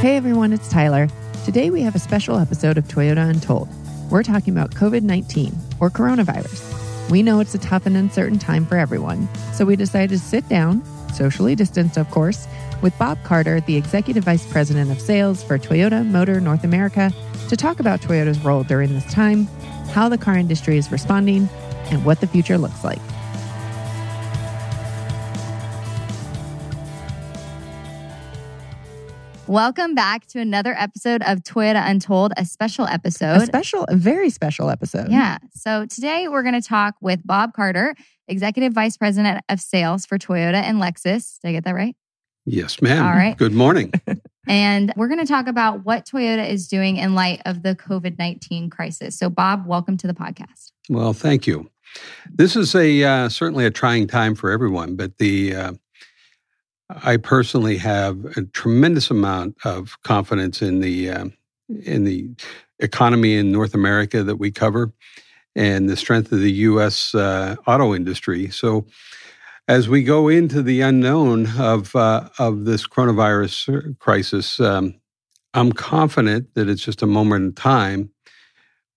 Hey 0.00 0.16
everyone, 0.16 0.52
it's 0.52 0.68
Tyler. 0.68 1.08
Today 1.46 1.70
we 1.70 1.80
have 1.80 1.94
a 1.94 1.98
special 1.98 2.36
episode 2.36 2.76
of 2.76 2.84
Toyota 2.84 3.30
Untold. 3.30 3.66
We're 4.10 4.22
talking 4.22 4.52
about 4.52 4.72
COVID 4.72 5.02
19 5.02 5.56
or 5.80 5.88
coronavirus. 5.88 7.10
We 7.10 7.22
know 7.22 7.40
it's 7.40 7.54
a 7.54 7.58
tough 7.58 7.86
and 7.86 7.96
uncertain 7.96 8.38
time 8.38 8.66
for 8.66 8.76
everyone, 8.76 9.26
so 9.54 9.64
we 9.64 9.74
decided 9.74 10.10
to 10.10 10.18
sit 10.18 10.46
down, 10.50 10.84
socially 11.14 11.54
distanced, 11.54 11.96
of 11.96 12.10
course, 12.10 12.46
with 12.82 12.96
Bob 12.98 13.18
Carter, 13.24 13.60
the 13.60 13.76
Executive 13.76 14.22
Vice 14.22 14.46
President 14.46 14.90
of 14.90 15.00
Sales 15.00 15.42
for 15.42 15.58
Toyota 15.58 16.06
Motor 16.06 16.42
North 16.42 16.62
America, 16.62 17.10
to 17.48 17.56
talk 17.56 17.80
about 17.80 18.02
Toyota's 18.02 18.44
role 18.44 18.64
during 18.64 18.92
this 18.92 19.10
time, 19.10 19.46
how 19.92 20.10
the 20.10 20.18
car 20.18 20.36
industry 20.36 20.76
is 20.76 20.92
responding, 20.92 21.48
and 21.90 22.04
what 22.04 22.20
the 22.20 22.26
future 22.26 22.58
looks 22.58 22.84
like. 22.84 23.00
Welcome 29.48 29.94
back 29.94 30.26
to 30.28 30.40
another 30.40 30.74
episode 30.76 31.22
of 31.22 31.38
Toyota 31.38 31.80
Untold, 31.88 32.32
a 32.36 32.44
special 32.44 32.84
episode. 32.84 33.42
A 33.42 33.46
special, 33.46 33.84
a 33.84 33.94
very 33.94 34.28
special 34.28 34.70
episode. 34.70 35.08
Yeah. 35.08 35.38
So 35.54 35.86
today 35.86 36.26
we're 36.26 36.42
going 36.42 36.60
to 36.60 36.66
talk 36.66 36.96
with 37.00 37.24
Bob 37.24 37.52
Carter, 37.52 37.94
Executive 38.26 38.72
Vice 38.72 38.96
President 38.96 39.44
of 39.48 39.60
Sales 39.60 40.04
for 40.04 40.18
Toyota 40.18 40.54
and 40.54 40.78
Lexus. 40.78 41.38
Did 41.40 41.50
I 41.50 41.52
get 41.52 41.64
that 41.64 41.76
right? 41.76 41.94
Yes, 42.44 42.82
ma'am. 42.82 43.06
All 43.06 43.12
right. 43.12 43.36
Good 43.36 43.52
morning. 43.52 43.92
and 44.48 44.92
we're 44.96 45.08
going 45.08 45.24
to 45.24 45.26
talk 45.26 45.46
about 45.46 45.84
what 45.84 46.06
Toyota 46.06 46.48
is 46.48 46.66
doing 46.66 46.96
in 46.96 47.14
light 47.14 47.40
of 47.46 47.62
the 47.62 47.76
COVID 47.76 48.18
19 48.18 48.68
crisis. 48.68 49.16
So, 49.16 49.30
Bob, 49.30 49.64
welcome 49.64 49.96
to 49.98 50.08
the 50.08 50.14
podcast. 50.14 50.72
Well, 50.88 51.12
thank 51.12 51.46
you. 51.46 51.70
This 52.32 52.56
is 52.56 52.74
a 52.74 53.04
uh, 53.04 53.28
certainly 53.28 53.64
a 53.64 53.70
trying 53.70 54.08
time 54.08 54.34
for 54.34 54.50
everyone, 54.50 54.96
but 54.96 55.18
the 55.18 55.54
uh, 55.54 55.72
I 56.88 57.16
personally 57.16 57.78
have 57.78 58.24
a 58.36 58.42
tremendous 58.42 59.10
amount 59.10 59.56
of 59.64 60.00
confidence 60.02 60.62
in 60.62 60.80
the 60.80 61.10
uh, 61.10 61.26
in 61.82 62.04
the 62.04 62.30
economy 62.78 63.34
in 63.36 63.50
North 63.50 63.74
America 63.74 64.22
that 64.22 64.36
we 64.36 64.52
cover, 64.52 64.92
and 65.56 65.88
the 65.88 65.96
strength 65.96 66.30
of 66.30 66.40
the 66.40 66.52
U.S. 66.52 67.14
Uh, 67.14 67.56
auto 67.66 67.94
industry. 67.94 68.50
So, 68.50 68.86
as 69.66 69.88
we 69.88 70.04
go 70.04 70.28
into 70.28 70.62
the 70.62 70.80
unknown 70.80 71.48
of 71.58 71.94
uh, 71.96 72.28
of 72.38 72.66
this 72.66 72.86
coronavirus 72.86 73.98
crisis, 73.98 74.60
um, 74.60 74.94
I'm 75.54 75.72
confident 75.72 76.54
that 76.54 76.68
it's 76.68 76.84
just 76.84 77.02
a 77.02 77.06
moment 77.06 77.44
in 77.44 77.52
time 77.54 78.10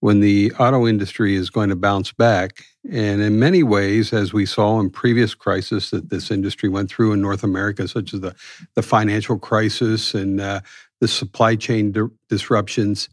when 0.02 0.22
the 0.22 0.52
auto 0.53 0.88
industry 0.88 1.36
is 1.36 1.50
going 1.50 1.69
to 1.69 1.75
bounce 1.75 2.11
back. 2.11 2.64
And 2.89 3.22
in 3.22 3.39
many 3.39 3.64
ways, 3.64 4.14
as 4.14 4.31
we 4.31 4.45
saw 4.45 4.80
in 4.80 4.89
previous 4.89 5.36
crises 5.36 5.89
that 5.92 6.09
this 6.09 6.31
industry 6.31 6.69
went 6.69 6.89
through 6.89 7.14
in 7.14 7.22
North 7.22 7.44
America, 7.44 7.88
such 7.88 8.14
as 8.14 8.22
the, 8.22 8.36
the 8.75 8.81
financial 8.81 9.38
crisis 9.38 10.14
and 10.14 10.39
uh, 10.39 10.61
the 11.02 11.08
supply 11.08 11.55
chain 11.55 11.92
di- 11.92 12.08
disruptions, 12.30 13.09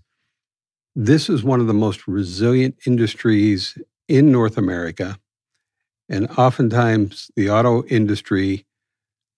this 0.95 1.29
is 1.29 1.43
one 1.43 1.61
of 1.61 1.67
the 1.67 1.75
most 1.75 2.07
resilient 2.07 2.77
industries 2.87 3.77
in 4.09 4.31
North 4.31 4.57
America. 4.57 5.19
And 6.09 6.31
oftentimes, 6.39 7.31
the 7.35 7.51
auto 7.51 7.85
industry 7.87 8.65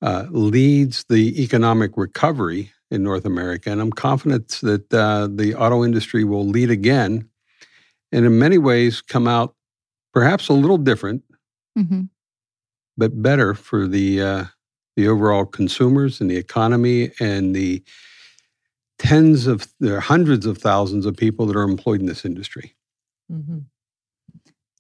uh, 0.02 0.26
leads 0.30 1.04
the 1.08 1.42
economic 1.42 1.96
recovery 1.96 2.72
in 2.90 3.02
North 3.02 3.24
America. 3.24 3.70
And 3.70 3.80
I'm 3.80 3.92
confident 3.92 4.60
that 4.62 4.92
uh, 4.92 5.28
the 5.30 5.54
auto 5.54 5.82
industry 5.82 6.24
will 6.24 6.46
lead 6.46 6.70
again 6.70 7.28
and 8.12 8.24
in 8.24 8.38
many 8.38 8.58
ways 8.58 9.00
come 9.00 9.28
out 9.28 9.54
perhaps 10.12 10.48
a 10.48 10.52
little 10.52 10.78
different, 10.78 11.22
mm-hmm. 11.78 12.02
but 12.96 13.22
better 13.22 13.54
for 13.54 13.86
the 13.86 14.22
uh, 14.22 14.44
the 14.96 15.08
overall 15.08 15.44
consumers 15.44 16.20
and 16.20 16.30
the 16.30 16.36
economy 16.36 17.10
and 17.20 17.54
the 17.54 17.82
tens 18.98 19.46
of 19.46 19.66
there 19.78 20.00
hundreds 20.00 20.44
of 20.44 20.58
thousands 20.58 21.06
of 21.06 21.16
people 21.16 21.46
that 21.46 21.56
are 21.56 21.62
employed 21.62 22.00
in 22.00 22.06
this 22.06 22.24
industry. 22.24 22.74
Mm-hmm. 23.32 23.58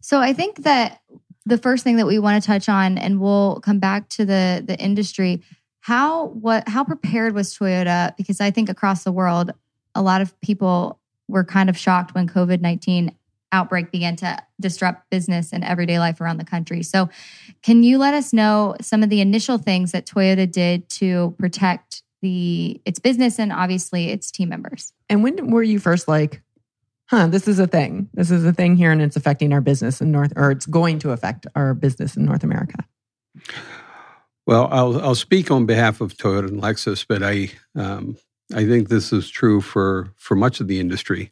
So 0.00 0.20
I 0.20 0.32
think 0.32 0.64
that 0.64 1.00
the 1.46 1.58
first 1.58 1.84
thing 1.84 1.96
that 1.96 2.06
we 2.06 2.18
want 2.18 2.42
to 2.42 2.46
touch 2.46 2.68
on, 2.68 2.98
and 2.98 3.20
we'll 3.20 3.60
come 3.60 3.78
back 3.78 4.08
to 4.10 4.24
the 4.24 4.62
the 4.66 4.78
industry. 4.78 5.42
How 5.80 6.26
what 6.26 6.68
how 6.68 6.84
prepared 6.84 7.34
was 7.34 7.56
Toyota? 7.56 8.16
Because 8.16 8.40
I 8.40 8.50
think 8.50 8.68
across 8.68 9.04
the 9.04 9.12
world, 9.12 9.52
a 9.94 10.02
lot 10.02 10.20
of 10.20 10.38
people 10.40 10.98
were 11.28 11.44
kind 11.44 11.68
of 11.68 11.78
shocked 11.78 12.14
when 12.14 12.28
COVID 12.28 12.60
19 12.60 13.14
outbreak 13.52 13.90
began 13.90 14.16
to 14.16 14.38
disrupt 14.60 15.08
business 15.10 15.52
and 15.52 15.64
everyday 15.64 15.98
life 15.98 16.20
around 16.20 16.38
the 16.38 16.44
country. 16.44 16.82
So, 16.82 17.08
can 17.62 17.82
you 17.82 17.98
let 17.98 18.14
us 18.14 18.32
know 18.32 18.76
some 18.80 19.02
of 19.02 19.10
the 19.10 19.20
initial 19.20 19.58
things 19.58 19.92
that 19.92 20.06
Toyota 20.06 20.50
did 20.50 20.88
to 20.90 21.34
protect 21.38 22.02
the 22.22 22.80
its 22.84 22.98
business 22.98 23.38
and 23.38 23.52
obviously 23.52 24.10
its 24.10 24.30
team 24.30 24.48
members? 24.48 24.92
And 25.08 25.22
when 25.22 25.50
were 25.50 25.62
you 25.62 25.78
first 25.78 26.08
like, 26.08 26.42
huh, 27.06 27.28
this 27.28 27.48
is 27.48 27.58
a 27.58 27.66
thing. 27.66 28.08
This 28.14 28.30
is 28.30 28.44
a 28.44 28.52
thing 28.52 28.76
here 28.76 28.92
and 28.92 29.02
it's 29.02 29.16
affecting 29.16 29.52
our 29.52 29.60
business 29.60 30.00
in 30.00 30.12
North 30.12 30.32
or 30.36 30.50
it's 30.50 30.66
going 30.66 30.98
to 31.00 31.12
affect 31.12 31.46
our 31.54 31.74
business 31.74 32.16
in 32.16 32.24
North 32.24 32.44
America? 32.44 32.84
Well, 34.46 34.68
I'll 34.70 35.00
I'll 35.00 35.14
speak 35.14 35.50
on 35.50 35.66
behalf 35.66 36.00
of 36.00 36.16
Toyota 36.16 36.48
and 36.48 36.62
Lexus, 36.62 37.04
but 37.06 37.22
I 37.22 37.50
um, 37.74 38.16
I 38.54 38.66
think 38.66 38.88
this 38.88 39.12
is 39.12 39.28
true 39.28 39.60
for 39.60 40.08
for 40.16 40.34
much 40.34 40.60
of 40.60 40.68
the 40.68 40.80
industry. 40.80 41.30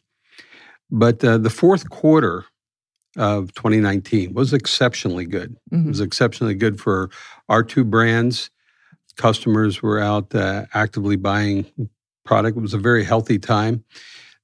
But 0.90 1.24
uh, 1.24 1.38
the 1.38 1.50
fourth 1.50 1.90
quarter 1.90 2.44
of 3.16 3.52
2019 3.54 4.34
was 4.34 4.52
exceptionally 4.52 5.26
good. 5.26 5.56
Mm-hmm. 5.72 5.86
It 5.86 5.88
was 5.88 6.00
exceptionally 6.00 6.54
good 6.54 6.80
for 6.80 7.10
our 7.48 7.62
two 7.62 7.84
brands. 7.84 8.50
Customers 9.16 9.82
were 9.82 9.98
out 9.98 10.34
uh, 10.34 10.66
actively 10.74 11.16
buying 11.16 11.66
product. 12.24 12.58
It 12.58 12.60
was 12.60 12.74
a 12.74 12.78
very 12.78 13.04
healthy 13.04 13.38
time. 13.38 13.82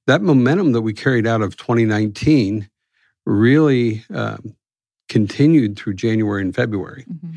That 0.07 0.21
momentum 0.21 0.71
that 0.73 0.81
we 0.81 0.93
carried 0.93 1.27
out 1.27 1.41
of 1.41 1.55
2019 1.55 2.69
really 3.25 4.03
um, 4.13 4.55
continued 5.07 5.77
through 5.77 5.93
January 5.93 6.41
and 6.41 6.55
February. 6.55 7.05
Mm-hmm. 7.09 7.35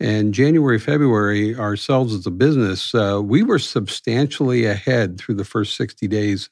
And 0.00 0.32
January, 0.32 0.78
February, 0.78 1.56
ourselves 1.56 2.14
as 2.14 2.26
a 2.26 2.30
business, 2.30 2.94
uh, 2.94 3.20
we 3.22 3.42
were 3.42 3.58
substantially 3.58 4.64
ahead 4.64 5.18
through 5.18 5.34
the 5.34 5.44
first 5.44 5.76
60 5.76 6.06
days 6.08 6.48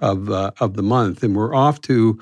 of 0.00 0.30
uh, 0.30 0.52
of 0.60 0.74
the 0.74 0.82
month, 0.82 1.22
and 1.22 1.36
we're 1.36 1.54
off 1.54 1.80
to 1.82 2.18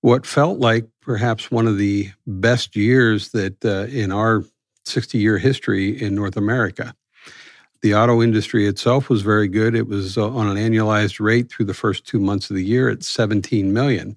what 0.00 0.26
felt 0.26 0.58
like 0.58 0.86
perhaps 1.00 1.50
one 1.50 1.66
of 1.66 1.78
the 1.78 2.10
best 2.26 2.76
years 2.76 3.30
that 3.30 3.64
uh, 3.64 3.86
in 3.90 4.12
our 4.12 4.44
60 4.84 5.18
year 5.18 5.38
history 5.38 6.00
in 6.00 6.14
North 6.14 6.36
America. 6.36 6.94
The 7.82 7.94
auto 7.94 8.22
industry 8.22 8.66
itself 8.66 9.08
was 9.08 9.22
very 9.22 9.48
good. 9.48 9.74
It 9.74 9.86
was 9.86 10.16
uh, 10.16 10.28
on 10.30 10.48
an 10.48 10.56
annualized 10.56 11.20
rate 11.20 11.50
through 11.50 11.66
the 11.66 11.74
first 11.74 12.06
two 12.06 12.18
months 12.18 12.50
of 12.50 12.56
the 12.56 12.64
year 12.64 12.88
at 12.88 13.02
17 13.02 13.72
million. 13.72 14.16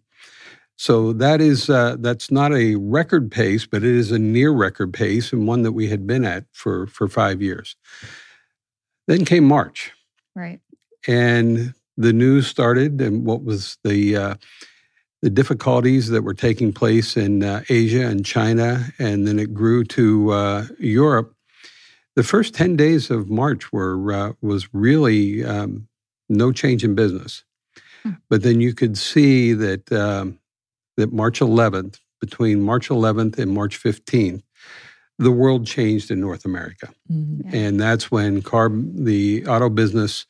So 0.77 1.11
that 1.13 1.41
is 1.41 1.69
uh, 1.69 1.97
that's 1.99 2.31
not 2.31 2.53
a 2.53 2.75
record 2.75 3.29
pace, 3.29 3.65
but 3.65 3.83
it 3.83 3.93
is 3.93 4.11
a 4.11 4.19
near 4.19 4.51
record 4.51 4.93
pace 4.93 5.33
and 5.33 5.45
one 5.45 5.63
that 5.63 5.73
we 5.73 5.89
had 5.89 6.07
been 6.07 6.23
at 6.23 6.45
for 6.53 6.87
for 6.87 7.09
five 7.09 7.41
years. 7.41 7.75
Then 9.05 9.25
came 9.25 9.43
March, 9.43 9.91
right? 10.35 10.61
And 11.05 11.73
the 11.99 12.13
news 12.13 12.47
started 12.47 13.01
and 13.01 13.25
what 13.25 13.43
was 13.43 13.77
the 13.83 14.15
uh, 14.15 14.35
the 15.21 15.29
difficulties 15.29 16.09
that 16.09 16.21
were 16.23 16.33
taking 16.33 16.71
place 16.71 17.17
in 17.17 17.43
uh, 17.43 17.61
Asia 17.67 18.07
and 18.07 18.25
China, 18.25 18.85
and 18.97 19.27
then 19.27 19.37
it 19.37 19.53
grew 19.53 19.83
to 19.83 20.31
uh, 20.31 20.65
Europe. 20.79 21.35
The 22.15 22.23
first 22.23 22.55
ten 22.55 22.77
days 22.77 23.11
of 23.11 23.29
March 23.29 23.71
were 23.73 24.13
uh, 24.13 24.33
was 24.41 24.73
really 24.73 25.43
um, 25.43 25.87
no 26.29 26.53
change 26.53 26.85
in 26.85 26.95
business, 26.95 27.43
hmm. 28.03 28.11
but 28.29 28.43
then 28.43 28.61
you 28.61 28.73
could 28.73 28.97
see 28.97 29.51
that 29.53 29.91
um, 29.91 30.39
that 30.95 31.11
March 31.11 31.41
11th, 31.41 31.99
between 32.21 32.61
March 32.61 32.89
11th 32.89 33.37
and 33.37 33.51
March 33.51 33.81
15th, 33.81 34.41
the 35.17 35.31
world 35.31 35.65
changed 35.65 36.11
in 36.11 36.19
North 36.21 36.45
America, 36.45 36.89
mm-hmm. 37.11 37.53
and 37.53 37.79
that's 37.79 38.09
when 38.09 38.41
car 38.41 38.69
the 38.71 39.45
auto 39.47 39.69
business 39.69 40.25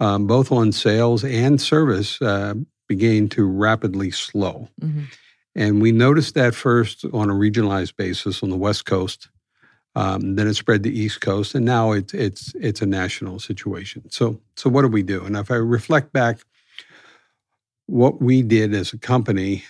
um, 0.00 0.26
both 0.26 0.52
on 0.52 0.72
sales 0.72 1.24
and 1.24 1.60
service, 1.60 2.20
uh, 2.22 2.54
began 2.88 3.28
to 3.30 3.44
rapidly 3.44 4.10
slow. 4.10 4.68
Mm-hmm. 4.80 5.04
And 5.54 5.80
we 5.80 5.90
noticed 5.90 6.34
that 6.34 6.54
first 6.54 7.04
on 7.12 7.30
a 7.30 7.34
regionalized 7.34 7.96
basis 7.96 8.42
on 8.42 8.50
the 8.50 8.56
West 8.56 8.84
Coast. 8.84 9.28
Um, 9.94 10.36
then 10.36 10.46
it 10.46 10.54
spread 10.54 10.82
to 10.82 10.92
East 10.92 11.22
Coast, 11.22 11.54
and 11.54 11.64
now 11.64 11.92
it's 11.92 12.12
it's 12.12 12.54
it's 12.60 12.82
a 12.82 12.86
national 12.86 13.38
situation. 13.38 14.02
So 14.10 14.38
so 14.54 14.68
what 14.68 14.82
do 14.82 14.88
we 14.88 15.02
do? 15.02 15.24
And 15.24 15.34
if 15.36 15.50
I 15.50 15.54
reflect 15.54 16.12
back, 16.12 16.40
what 17.86 18.20
we 18.20 18.42
did 18.42 18.74
as 18.74 18.92
a 18.92 18.98
company, 18.98 19.64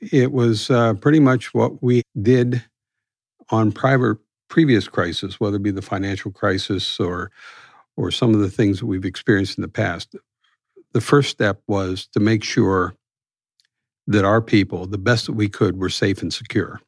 it 0.00 0.32
was 0.32 0.70
uh, 0.70 0.94
pretty 0.94 1.20
much 1.20 1.52
what 1.52 1.82
we 1.82 2.02
did 2.22 2.64
on 3.50 3.70
private 3.70 4.16
previous 4.48 4.88
crisis, 4.88 5.38
whether 5.38 5.56
it 5.56 5.62
be 5.62 5.70
the 5.70 5.82
financial 5.82 6.30
crisis 6.30 6.98
or 6.98 7.30
or 7.96 8.10
some 8.10 8.34
of 8.34 8.40
the 8.40 8.50
things 8.50 8.80
that 8.80 8.86
we've 8.86 9.04
experienced 9.04 9.58
in 9.58 9.62
the 9.62 9.68
past, 9.68 10.14
the 10.92 11.00
first 11.00 11.30
step 11.30 11.60
was 11.66 12.06
to 12.08 12.20
make 12.20 12.44
sure 12.44 12.94
that 14.06 14.24
our 14.24 14.40
people, 14.40 14.86
the 14.86 14.98
best 14.98 15.26
that 15.26 15.32
we 15.32 15.48
could, 15.48 15.78
were 15.78 15.88
safe 15.88 16.22
and 16.22 16.32
secure. 16.32 16.80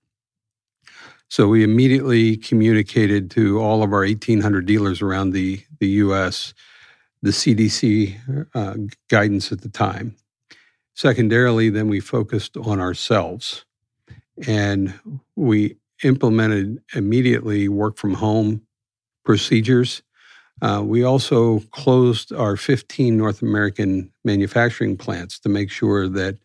So 1.31 1.49
we 1.49 1.62
immediately 1.62 2.37
communicated 2.37 3.31
to 3.32 3.60
all 3.60 3.82
of 3.82 3.93
our 3.93 4.00
1,800 4.00 4.64
dealers 4.64 5.02
around 5.02 5.32
the, 5.32 5.62
the 5.78 5.88
U.S. 5.88 6.55
the 7.20 7.31
CDC 7.31 8.49
uh, 8.55 8.75
guidance 9.08 9.52
at 9.52 9.60
the 9.60 9.69
time. 9.69 10.16
Secondarily, 10.94 11.69
then 11.69 11.88
we 11.88 12.00
focused 12.00 12.56
on 12.56 12.81
ourselves 12.81 13.66
and 14.46 14.99
we 15.37 15.76
implemented 16.02 16.81
immediately 16.94 17.69
work 17.69 17.96
from 17.96 18.14
home 18.14 18.62
procedures. 19.25 20.02
Uh, 20.60 20.82
we 20.84 21.02
also 21.02 21.60
closed 21.70 22.32
our 22.32 22.56
15 22.56 23.16
North 23.16 23.43
American 23.43 24.12
manufacturing 24.25 24.96
plants 24.96 25.38
to 25.40 25.49
make 25.49 25.70
sure 25.70 26.08
that 26.08 26.38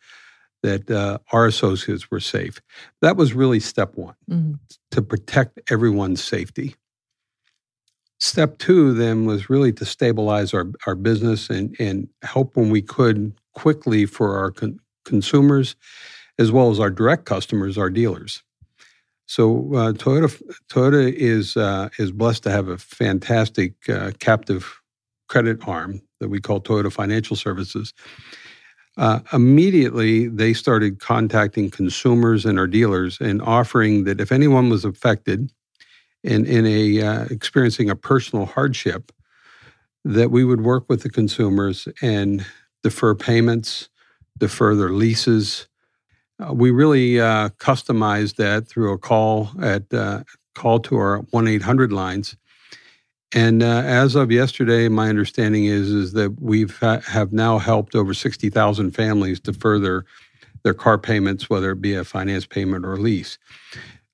that 0.62 0.90
uh, 0.90 1.18
our 1.34 1.46
associates 1.46 2.10
were 2.10 2.22
safe. 2.22 2.62
That 3.02 3.18
was 3.18 3.34
really 3.34 3.60
step 3.60 3.96
one 3.96 4.16
mm-hmm. 4.30 4.54
to 4.92 5.02
protect 5.02 5.60
everyone's 5.70 6.24
safety. 6.24 6.76
Step 8.20 8.58
two 8.60 8.94
then 8.94 9.26
was 9.26 9.50
really 9.50 9.74
to 9.74 9.84
stabilize 9.84 10.54
our, 10.54 10.72
our 10.88 10.96
business 10.96 11.50
and, 11.50 11.76
and 11.80 12.08
help 12.22 12.56
when 12.56 12.70
we 12.70 12.82
could 12.82 13.34
quickly 13.54 14.06
for 14.06 14.38
our 14.38 14.52
con- 14.52 14.80
consumers 15.04 15.76
as 16.40 16.52
well 16.52 16.72
as 16.72 16.80
our 16.80 16.90
direct 16.90 17.26
customers, 17.26 17.78
our 17.78 17.90
dealers. 17.90 18.42
So 19.26 19.74
uh, 19.74 19.94
Toyota 19.94 20.42
Toyota 20.70 21.12
is 21.14 21.58
uh, 21.58 21.90
is 21.98 22.12
blessed 22.12 22.44
to 22.44 22.52
have 22.52 22.68
a 22.68 22.78
fantastic 22.78 23.74
uh, 23.90 24.12
captive 24.20 24.82
credit 25.28 25.68
arm 25.68 26.02
that 26.20 26.30
we 26.30 26.40
call 26.40 26.62
Toyota 26.62 26.92
Financial 26.92 27.36
Services. 27.36 27.94
Uh, 28.98 29.22
immediately, 29.32 30.28
they 30.28 30.54
started 30.54 31.00
contacting 31.00 31.72
consumers 31.72 32.46
and 32.46 32.60
our 32.60 32.68
dealers 32.68 33.20
and 33.20 33.42
offering 33.42 34.04
that 34.04 34.22
if 34.22 34.32
anyone 34.32 34.70
was 34.70 34.86
affected, 34.86 35.52
in, 36.24 36.46
in 36.46 36.66
a 36.66 37.02
uh, 37.02 37.26
experiencing 37.26 37.90
a 37.90 37.96
personal 37.96 38.46
hardship, 38.46 39.12
that 40.06 40.32
we 40.32 40.44
would 40.44 40.62
work 40.62 40.86
with 40.90 41.02
the 41.02 41.10
consumers 41.10 41.88
and 42.02 42.46
defer 42.82 43.16
payments, 43.16 43.90
defer 44.38 44.76
their 44.76 44.90
leases. 44.90 45.68
Uh, 46.40 46.54
we 46.54 46.72
really 46.72 47.20
uh, 47.20 47.50
customized 47.50 48.36
that 48.36 48.68
through 48.68 48.92
a 48.92 48.98
call 48.98 49.50
at 49.62 49.94
uh, 49.94 50.24
call 50.56 50.80
to 50.80 50.98
our 50.98 51.20
one 51.32 51.48
eight 51.48 51.62
hundred 51.62 51.92
lines. 51.92 52.36
And 53.36 53.64
uh, 53.64 53.82
as 53.86 54.16
of 54.16 54.32
yesterday, 54.32 54.90
my 54.90 55.10
understanding 55.10 55.66
is 55.66 55.90
is 55.90 56.14
that 56.14 56.40
we've 56.42 56.78
ha- 56.78 57.02
have 57.02 57.34
now 57.34 57.58
helped 57.58 57.96
over 57.96 58.14
sixty 58.14 58.50
thousand 58.50 58.92
families 58.92 59.40
to 59.42 59.54
further 59.54 60.06
their 60.64 60.74
car 60.74 60.98
payments, 60.98 61.50
whether 61.50 61.72
it 61.72 61.82
be 61.82 61.94
a 61.94 62.04
finance 62.04 62.46
payment 62.46 62.86
or 62.86 62.98
lease. 62.98 63.38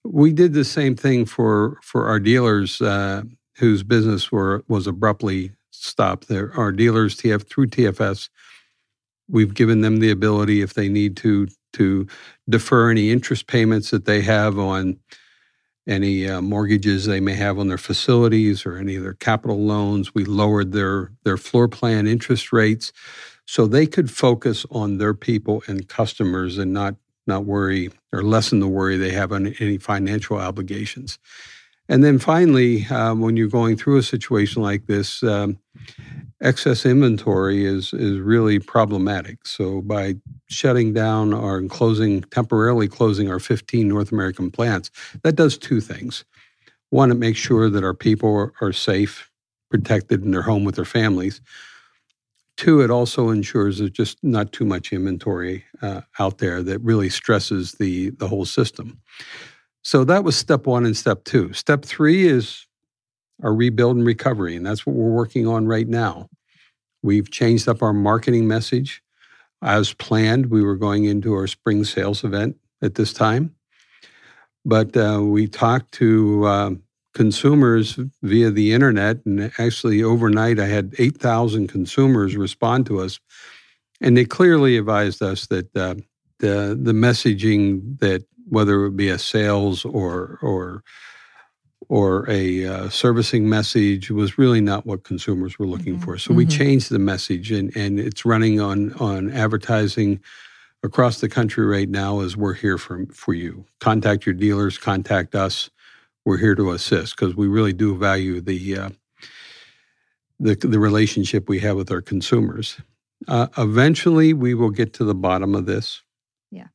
We 0.04 0.33
did 0.33 0.54
the 0.54 0.65
same 0.65 0.95
thing 0.95 1.25
for 1.25 1.77
for 1.83 2.07
our 2.07 2.19
dealers 2.19 2.81
uh, 2.81 3.24
whose 3.57 3.83
business 3.83 4.31
were 4.31 4.63
was 4.68 4.88
abruptly 4.88 5.51
stopped. 5.72 6.27
There, 6.27 6.51
our 6.56 6.72
dealers 6.72 7.15
TF 7.15 7.48
through 7.48 7.68
TFS, 7.68 8.30
we've 9.30 9.54
given 9.54 9.81
them 9.81 9.98
the 9.98 10.12
ability 10.12 10.62
if 10.62 10.74
they 10.74 10.89
need 10.89 11.18
to 11.18 11.48
to 11.74 12.07
defer 12.48 12.89
any 12.89 13.12
interest 13.12 13.48
payments 13.48 13.92
that 13.92 14.06
they 14.06 14.21
have 14.21 14.57
on 14.57 14.98
any 15.88 16.30
uh, 16.30 16.42
mortgages 16.42 17.06
they 17.06 17.19
may 17.19 17.33
have 17.33 17.57
on 17.57 17.68
their 17.68 17.77
facilities 17.77 18.66
or 18.66 18.77
any 18.77 18.95
of 18.95 19.04
their 19.04 19.16
capital 19.16 19.66
loans. 19.66 20.13
We 20.13 20.24
lowered 20.24 20.71
their 20.71 21.12
their 21.24 21.38
floor 21.38 21.68
plan 21.68 22.07
interest 22.07 22.54
rates 22.54 22.94
so 23.45 23.66
they 23.66 23.88
could 23.88 24.12
focus 24.12 24.66
on 24.69 25.00
their 25.00 25.16
people 25.16 25.63
and 25.68 25.88
customers 25.88 26.57
and 26.57 26.71
not 26.71 26.95
not 27.25 27.45
worry 27.45 27.89
or 28.13 28.24
lessen 28.24 28.60
the 28.60 28.68
worry 28.68 28.98
they 28.98 29.12
have 29.12 29.31
on 29.31 29.48
any 29.60 29.77
financial 29.77 30.38
obligations. 30.38 31.19
And 31.88 32.04
then 32.04 32.19
finally, 32.19 32.86
um, 32.88 33.19
when 33.19 33.36
you're 33.36 33.48
going 33.48 33.75
through 33.75 33.98
a 33.98 34.04
situation 34.04 34.62
like 34.62 34.86
this, 34.86 35.24
um, 35.24 35.57
excess 36.39 36.86
inventory 36.86 37.65
is 37.65 37.94
is 37.94 38.19
really 38.19 38.60
problematic. 38.60 39.48
So 39.48 39.81
by 39.81 40.15
shutting 40.50 40.94
down 40.94 41.34
or 41.34 41.62
closing 41.68 42.22
temporarily 42.24 42.88
closing 42.88 43.30
our 43.30 43.40
15 43.40 43.88
North 43.88 44.12
American 44.12 44.51
plants, 44.51 44.90
that 45.24 45.36
does 45.36 45.57
two 45.57 45.80
things. 45.80 46.25
One, 46.90 47.12
it 47.12 47.16
makes 47.18 47.40
sure 47.40 47.69
that 47.69 47.84
our 47.84 47.94
people 47.94 48.34
are, 48.36 48.54
are 48.62 48.74
safe, 48.74 49.30
protected 49.69 50.24
in 50.24 50.31
their 50.31 50.42
home 50.42 50.63
with 50.63 50.75
their 50.75 50.86
families. 50.86 51.42
Two, 52.57 52.81
it 52.81 52.90
also 52.90 53.30
ensures 53.30 53.78
there's 53.78 53.92
just 53.92 54.18
not 54.24 54.51
too 54.51 54.66
much 54.66 54.92
inventory 54.92 55.63
uh, 55.81 56.01
out 56.18 56.40
there 56.40 56.62
that 56.63 56.80
really 56.80 57.10
stresses 57.10 57.74
the, 57.74 58.10
the 58.12 58.28
whole 58.28 58.46
system. 58.46 59.00
So 59.81 60.04
that 60.04 60.24
was 60.24 60.36
step 60.36 60.66
one 60.66 60.86
and 60.86 60.98
step 60.98 61.24
two. 61.24 61.54
Step 61.54 61.86
three 61.86 62.28
is 62.28 62.66
our 63.42 63.54
rebuild 63.54 63.96
and 63.96 64.06
recovery, 64.06 64.56
and 64.56 64.66
that's 64.66 64.86
what 64.86 64.96
we're 64.96 65.12
working 65.12 65.48
on 65.48 65.68
right 65.68 65.88
now. 65.88 66.30
We've 67.01 67.31
changed 67.31 67.69
up 67.69 67.81
our 67.81 67.94
marketing 67.94 68.48
message. 68.48 69.01
As 69.62 69.94
planned, 69.94 70.48
we 70.48 70.64
were 70.64 70.78
going 70.78 71.06
into 71.06 71.34
our 71.34 71.48
spring 71.48 71.84
sales 71.84 72.24
event 72.24 72.56
at 72.82 72.96
this 72.96 73.14
time. 73.14 73.56
But 74.66 74.96
uh, 74.96 75.22
we 75.22 75.48
talked 75.48 75.92
to 75.94 76.46
uh, 76.46 76.72
consumers 77.14 78.00
via 78.22 78.52
the 78.52 78.72
internet. 78.72 79.26
And 79.26 79.52
actually, 79.58 80.04
overnight, 80.04 80.60
I 80.60 80.68
had 80.68 80.96
8,000 80.98 81.68
consumers 81.68 82.36
respond 82.36 82.86
to 82.88 83.02
us. 83.02 83.20
And 84.02 84.16
they 84.16 84.26
clearly 84.26 84.78
advised 84.78 85.22
us 85.22 85.48
that 85.48 85.76
uh, 85.76 85.96
the, 86.40 86.78
the 86.82 86.94
messaging 86.94 88.00
that 88.00 88.24
whether 88.48 88.86
it 88.86 88.96
be 88.96 89.10
a 89.10 89.20
sales 89.20 89.86
or, 89.86 90.40
or, 90.42 90.84
or 91.89 92.30
a 92.30 92.65
uh, 92.65 92.89
servicing 92.89 93.50
message 93.50 94.09
was 94.12 94.38
really 94.38 94.62
not 94.62 94.86
what 94.86 95.03
consumers 95.03 95.59
were 95.59 95.65
looking 95.65 95.95
mm-hmm. 95.95 96.03
for. 96.03 96.18
So 96.18 96.30
mm-hmm. 96.30 96.38
we 96.38 96.45
changed 96.45 96.89
the 96.89 97.00
message, 97.00 97.51
and, 97.51 97.75
and 97.75 98.00
it's 98.00 98.25
running 98.25 98.62
on 98.62 98.94
on 98.94 99.31
advertising 99.31 100.21
across 100.81 101.19
the 101.19 101.27
country 101.27 101.65
right 101.65 101.89
now. 101.89 102.21
As 102.21 102.38
we're 102.38 102.53
here 102.53 102.77
for 102.77 103.06
for 103.12 103.33
you, 103.33 103.65
contact 103.80 104.25
your 104.25 104.36
dealers, 104.36 104.77
contact 104.77 105.36
us 105.36 105.69
we're 106.25 106.38
here 106.38 106.56
to 106.56 106.71
assist 106.71 107.15
because 107.15 107.36
we 107.36 107.47
really 107.47 107.74
do 107.74 107.97
value 107.97 108.39
the 108.39 108.77
uh, 108.77 108.89
the 110.39 110.56
the 110.56 110.80
relationship 110.80 111.50
we 111.50 111.59
have 111.59 111.75
with 111.75 111.91
our 111.91 112.01
consumers. 112.01 112.80
Uh, 113.27 113.47
eventually, 113.57 114.33
we 114.33 114.53
will 114.53 114.69
get 114.69 114.94
to 114.94 115.03
the 115.03 115.15
bottom 115.15 115.56
of 115.56 115.65
this. 115.65 116.03
Yeah, 116.51 116.68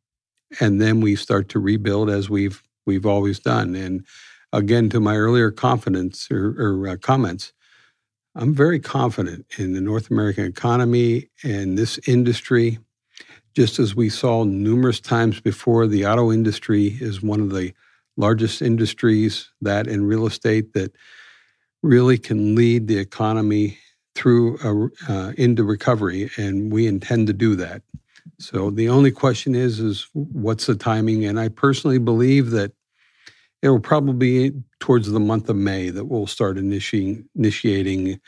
and 0.61 0.81
then 0.81 1.01
we 1.01 1.15
start 1.17 1.49
to 1.51 1.61
rebuild 1.61 2.11
as 2.11 2.29
we've 2.29 2.63
we've 2.85 3.07
always 3.07 3.39
done. 3.39 3.75
And 3.75 4.05
again, 4.55 4.89
to 4.91 5.01
my 5.01 5.17
earlier 5.17 5.51
confidence 5.51 6.29
or, 6.31 6.55
or 6.59 6.89
uh, 6.89 6.97
comments, 6.97 7.53
I'm 8.37 8.55
very 8.55 8.81
confident 8.81 9.47
in 9.59 9.75
the 9.75 9.81
North 9.81 10.11
American 10.11 10.47
economy 10.47 11.29
and 11.43 11.77
this 11.77 11.99
industry. 12.07 12.79
Just 13.55 13.79
as 13.79 13.95
we 13.95 14.09
saw 14.09 14.45
numerous 14.45 15.01
times 15.01 15.41
before, 15.41 15.87
the 15.87 16.07
auto 16.07 16.33
industry 16.33 16.97
is 17.01 17.23
one 17.23 17.41
of 17.41 17.51
the 17.51 17.73
largest 18.17 18.63
industries 18.63 19.51
that 19.61 19.87
in 19.87 20.07
real 20.07 20.27
estate 20.27 20.73
that 20.73 20.93
really 21.83 22.19
can 22.19 22.55
lead 22.55 22.89
the 22.89 22.99
economy 22.99 23.79
through 24.15 24.57
a, 25.09 25.13
uh, 25.13 25.33
into 25.37 25.65
recovery, 25.65 26.31
and 26.37 26.73
we 26.73 26.87
intend 26.87 27.27
to 27.27 27.33
do 27.33 27.57
that. 27.57 27.83
So 28.39 28.71
the 28.71 28.89
only 28.89 29.11
question 29.11 29.55
is, 29.55 29.81
is 29.81 30.09
what's 30.13 30.67
the 30.67 30.77
timing? 30.77 31.25
And 31.25 31.39
I 31.39 31.49
personally 31.49 31.99
believe 31.99 32.51
that 32.51 32.73
it 33.65 33.71
will 33.71 33.81
probably 33.81 34.13
be 34.13 34.53
towards 34.79 35.11
the 35.11 35.19
month 35.19 35.49
of 35.49 35.57
May 35.57 35.89
that 35.89 36.05
we'll 36.05 36.27
start 36.27 36.59
initiating, 36.59 37.27
initiating 37.35 38.21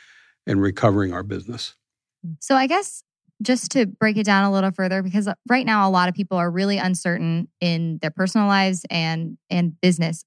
and 0.47 0.59
recovering 0.59 1.13
our 1.13 1.21
business. 1.21 1.75
So 2.39 2.55
I 2.55 2.65
guess 2.65 3.03
just 3.43 3.69
to 3.71 3.85
break 3.85 4.17
it 4.17 4.25
down 4.25 4.45
a 4.45 4.51
little 4.51 4.71
further 4.71 5.03
because 5.03 5.29
right 5.47 5.63
now 5.67 5.87
a 5.87 5.91
lot 5.91 6.09
of 6.09 6.15
people 6.15 6.39
are 6.39 6.49
really 6.49 6.79
uncertain 6.79 7.49
in 7.61 7.99
their 8.01 8.09
personal 8.09 8.47
lives 8.47 8.83
and 8.89 9.37
and 9.51 9.79
business 9.79 10.25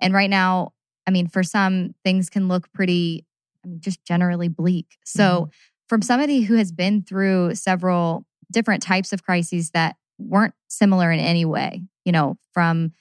and 0.00 0.12
right 0.12 0.28
now 0.28 0.72
i 1.06 1.12
mean 1.12 1.28
for 1.28 1.44
some 1.44 1.94
things 2.04 2.28
can 2.28 2.48
look 2.48 2.68
pretty 2.72 3.24
i 3.64 3.68
mean 3.68 3.78
just 3.78 4.04
generally 4.04 4.48
bleak 4.48 4.98
so 5.04 5.22
mm-hmm. 5.22 5.50
from 5.88 6.02
somebody 6.02 6.40
who 6.40 6.56
has 6.56 6.72
been 6.72 7.00
through 7.00 7.54
several 7.54 8.26
different 8.50 8.82
types 8.82 9.12
of 9.12 9.22
crises 9.22 9.70
that 9.70 9.94
weren't 10.18 10.54
similar 10.66 11.12
in 11.12 11.20
any 11.20 11.44
way 11.44 11.80
you 12.04 12.10
know 12.10 12.36
from 12.52 12.92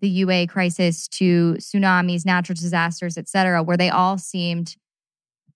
the 0.00 0.08
UA 0.08 0.46
crisis 0.46 1.08
to 1.08 1.54
tsunamis 1.54 2.24
natural 2.24 2.54
disasters 2.54 3.18
et 3.18 3.28
cetera 3.28 3.62
where 3.62 3.76
they 3.76 3.90
all 3.90 4.18
seemed 4.18 4.76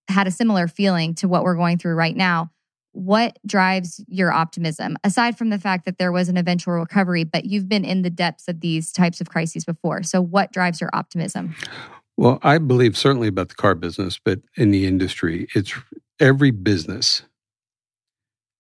had 0.08 0.26
a 0.26 0.30
similar 0.30 0.68
feeling 0.68 1.14
to 1.14 1.28
what 1.28 1.44
we're 1.44 1.54
going 1.54 1.78
through 1.78 1.94
right 1.94 2.16
now. 2.16 2.50
What 2.94 3.38
drives 3.46 4.04
your 4.06 4.32
optimism 4.32 4.96
aside 5.02 5.38
from 5.38 5.49
the 5.49 5.58
fact 5.58 5.87
that 5.87 5.96
there 5.96 6.12
was 6.12 6.28
an 6.28 6.37
eventual 6.37 6.75
recovery 6.75 7.25
but 7.25 7.44
you've 7.44 7.68
been 7.68 7.84
in 7.84 8.02
the 8.02 8.11
depths 8.11 8.49
of 8.49 8.61
these 8.61 8.92
types 8.92 9.20
of 9.20 9.28
crises 9.30 9.64
before. 9.64 10.02
So 10.02 10.20
what 10.20 10.52
drives 10.52 10.80
your 10.80 10.90
optimism? 10.92 11.54
Well 12.16 12.38
i 12.42 12.58
believe 12.58 12.96
certainly 12.96 13.28
about 13.28 13.49
the 13.49 13.54
car 13.54 13.75
business 13.75 14.20
but 14.22 14.40
in 14.56 14.70
the 14.70 14.87
industry 14.87 15.49
it's 15.54 15.72
every 16.20 16.50
business 16.50 17.22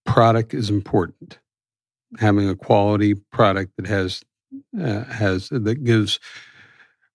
product 0.04 0.54
is 0.54 0.70
important. 0.70 1.38
Having 2.18 2.48
a 2.48 2.54
quality 2.54 3.14
product 3.14 3.72
that 3.76 3.86
has 3.86 4.22
uh, 4.80 5.04
has 5.04 5.48
that 5.50 5.84
gives 5.84 6.20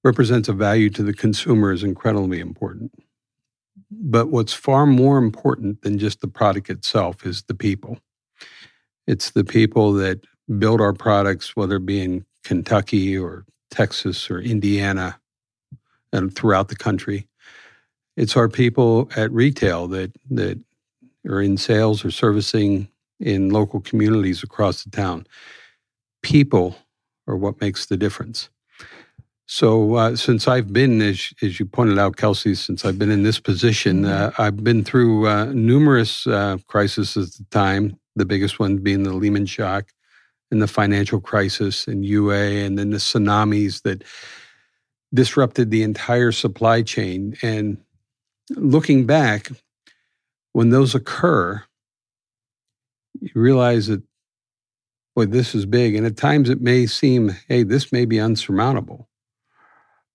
represents 0.03 0.47
a 0.47 0.53
value 0.53 0.89
to 0.89 1.03
the 1.03 1.13
consumer 1.13 1.71
is 1.71 1.83
incredibly 1.83 2.39
important 2.39 2.91
but 3.91 4.27
what's 4.27 4.53
far 4.53 4.85
more 4.85 5.17
important 5.17 5.81
than 5.81 5.97
just 5.97 6.21
the 6.21 6.27
product 6.27 6.69
itself 6.69 7.25
is 7.25 7.43
the 7.43 7.53
people. 7.53 7.99
It's 9.05 9.31
the 9.31 9.43
people 9.43 9.93
that 9.93 10.25
build 10.59 10.81
our 10.81 10.93
products, 10.93 11.55
whether 11.55 11.77
it 11.77 11.85
be 11.85 12.01
in 12.01 12.25
Kentucky 12.43 13.17
or 13.17 13.45
Texas 13.71 14.29
or 14.29 14.39
Indiana 14.39 15.19
and 16.11 16.33
throughout 16.33 16.67
the 16.69 16.75
country. 16.75 17.27
It's 18.15 18.35
our 18.35 18.49
people 18.49 19.09
at 19.15 19.31
retail 19.31 19.87
that 19.89 20.11
that 20.31 20.59
are 21.27 21.41
in 21.41 21.57
sales 21.57 22.03
or 22.03 22.11
servicing 22.11 22.87
in 23.19 23.49
local 23.49 23.81
communities 23.81 24.43
across 24.43 24.83
the 24.83 24.89
town. 24.89 25.27
People 26.21 26.75
are 27.27 27.37
what 27.37 27.59
makes 27.61 27.85
the 27.85 27.97
difference. 27.97 28.49
So 29.47 29.95
uh, 29.95 30.15
since 30.17 30.47
I've 30.47 30.73
been, 30.73 31.01
as, 31.01 31.33
as 31.41 31.57
you 31.57 31.65
pointed 31.65 31.97
out, 31.97 32.17
Kelsey, 32.17 32.53
since 32.53 32.83
I've 32.83 32.99
been 32.99 33.11
in 33.11 33.23
this 33.23 33.39
position, 33.39 34.03
mm-hmm. 34.03 34.41
uh, 34.41 34.45
I've 34.45 34.63
been 34.63 34.83
through 34.83 35.27
uh, 35.27 35.45
numerous 35.45 36.27
uh, 36.27 36.57
crises 36.67 37.15
at 37.15 37.31
the 37.31 37.45
time. 37.51 37.97
The 38.17 38.25
biggest 38.25 38.59
one 38.59 38.77
being 38.77 39.03
the 39.03 39.13
Lehman 39.13 39.45
shock 39.45 39.85
and 40.51 40.61
the 40.61 40.67
financial 40.67 41.21
crisis 41.21 41.87
and 41.87 42.05
UA, 42.05 42.65
and 42.65 42.77
then 42.77 42.89
the 42.89 42.97
tsunamis 42.97 43.83
that 43.83 44.03
disrupted 45.13 45.71
the 45.71 45.83
entire 45.83 46.31
supply 46.31 46.81
chain. 46.81 47.37
And 47.41 47.77
looking 48.49 49.05
back, 49.05 49.49
when 50.53 50.69
those 50.69 50.95
occur, 50.95 51.63
you 53.21 53.31
realize 53.35 53.87
that, 53.87 54.01
boy, 55.17 55.25
this 55.25 55.55
is 55.55 55.65
big. 55.65 55.95
And 55.95 56.05
at 56.05 56.15
times 56.15 56.47
it 56.47 56.61
may 56.61 56.85
seem, 56.85 57.35
hey, 57.47 57.63
this 57.63 57.91
may 57.91 58.05
be 58.05 58.19
unsurmountable. 58.19 59.09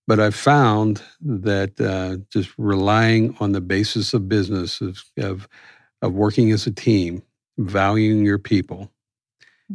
But 0.07 0.21
I've 0.21 0.33
found 0.33 1.01
that 1.19 1.79
uh, 1.81 2.23
just 2.31 2.51
relying 2.57 3.35
on 3.41 3.51
the 3.51 3.59
basis 3.59 4.13
of 4.13 4.29
business, 4.29 4.79
of, 4.79 5.03
of, 5.17 5.49
of 6.01 6.13
working 6.13 6.53
as 6.53 6.67
a 6.67 6.71
team, 6.71 7.21
valuing 7.57 8.23
your 8.23 8.39
people, 8.39 8.93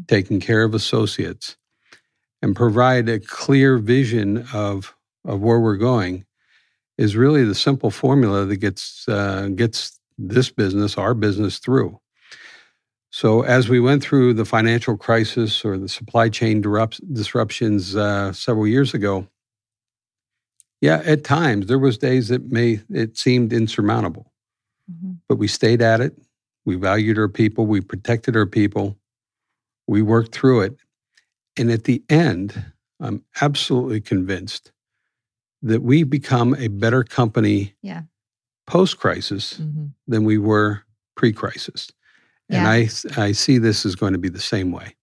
taking 0.06 0.40
care 0.40 0.64
of 0.64 0.72
associates, 0.72 1.58
and 2.40 2.56
provide 2.56 3.10
a 3.10 3.20
clear 3.20 3.76
vision 3.76 4.46
of, 4.54 4.96
of 5.26 5.42
where 5.42 5.60
we're 5.60 5.76
going 5.76 6.24
is 6.96 7.16
really 7.16 7.44
the 7.44 7.54
simple 7.54 7.90
formula 7.90 8.46
that 8.46 8.56
gets 8.56 9.06
uh, 9.08 9.48
gets 9.54 10.00
this 10.16 10.50
business, 10.50 10.96
our 10.96 11.12
business, 11.12 11.58
through. 11.58 12.00
So 13.10 13.42
as 13.42 13.68
we 13.68 13.80
went 13.80 14.02
through 14.02 14.34
the 14.34 14.44
financial 14.44 14.96
crisis 14.96 15.64
or 15.64 15.78
the 15.78 15.88
supply 15.88 16.28
chain 16.28 16.60
disruptions 16.60 17.96
uh, 17.96 18.32
several 18.32 18.66
years 18.66 18.92
ago, 18.92 19.26
yeah, 20.80 21.02
at 21.04 21.24
times 21.24 21.66
there 21.66 21.78
was 21.78 21.98
days 21.98 22.28
that 22.28 22.52
may 22.52 22.80
it 22.90 23.16
seemed 23.16 23.52
insurmountable, 23.52 24.30
mm-hmm. 24.90 25.14
but 25.28 25.36
we 25.36 25.48
stayed 25.48 25.82
at 25.82 26.00
it. 26.00 26.16
We 26.64 26.76
valued 26.76 27.18
our 27.18 27.28
people. 27.28 27.66
We 27.66 27.80
protected 27.80 28.36
our 28.36 28.46
people. 28.46 28.96
We 29.86 30.02
worked 30.02 30.34
through 30.34 30.60
it, 30.60 30.76
and 31.56 31.70
at 31.70 31.84
the 31.84 32.02
end, 32.08 32.62
I'm 33.00 33.24
absolutely 33.40 34.00
convinced 34.00 34.70
that 35.62 35.82
we 35.82 36.04
become 36.04 36.54
a 36.56 36.68
better 36.68 37.02
company. 37.02 37.74
Yeah. 37.82 38.02
Post 38.66 38.98
crisis 38.98 39.54
mm-hmm. 39.54 39.86
than 40.06 40.24
we 40.24 40.36
were 40.36 40.82
pre 41.16 41.32
crisis. 41.32 41.90
And 42.48 42.62
yeah. 42.62 43.20
I, 43.20 43.24
I 43.26 43.32
see 43.32 43.58
this 43.58 43.84
is 43.84 43.94
going 43.94 44.12
to 44.12 44.18
be 44.18 44.28
the 44.28 44.40
same 44.40 44.72
way. 44.72 44.94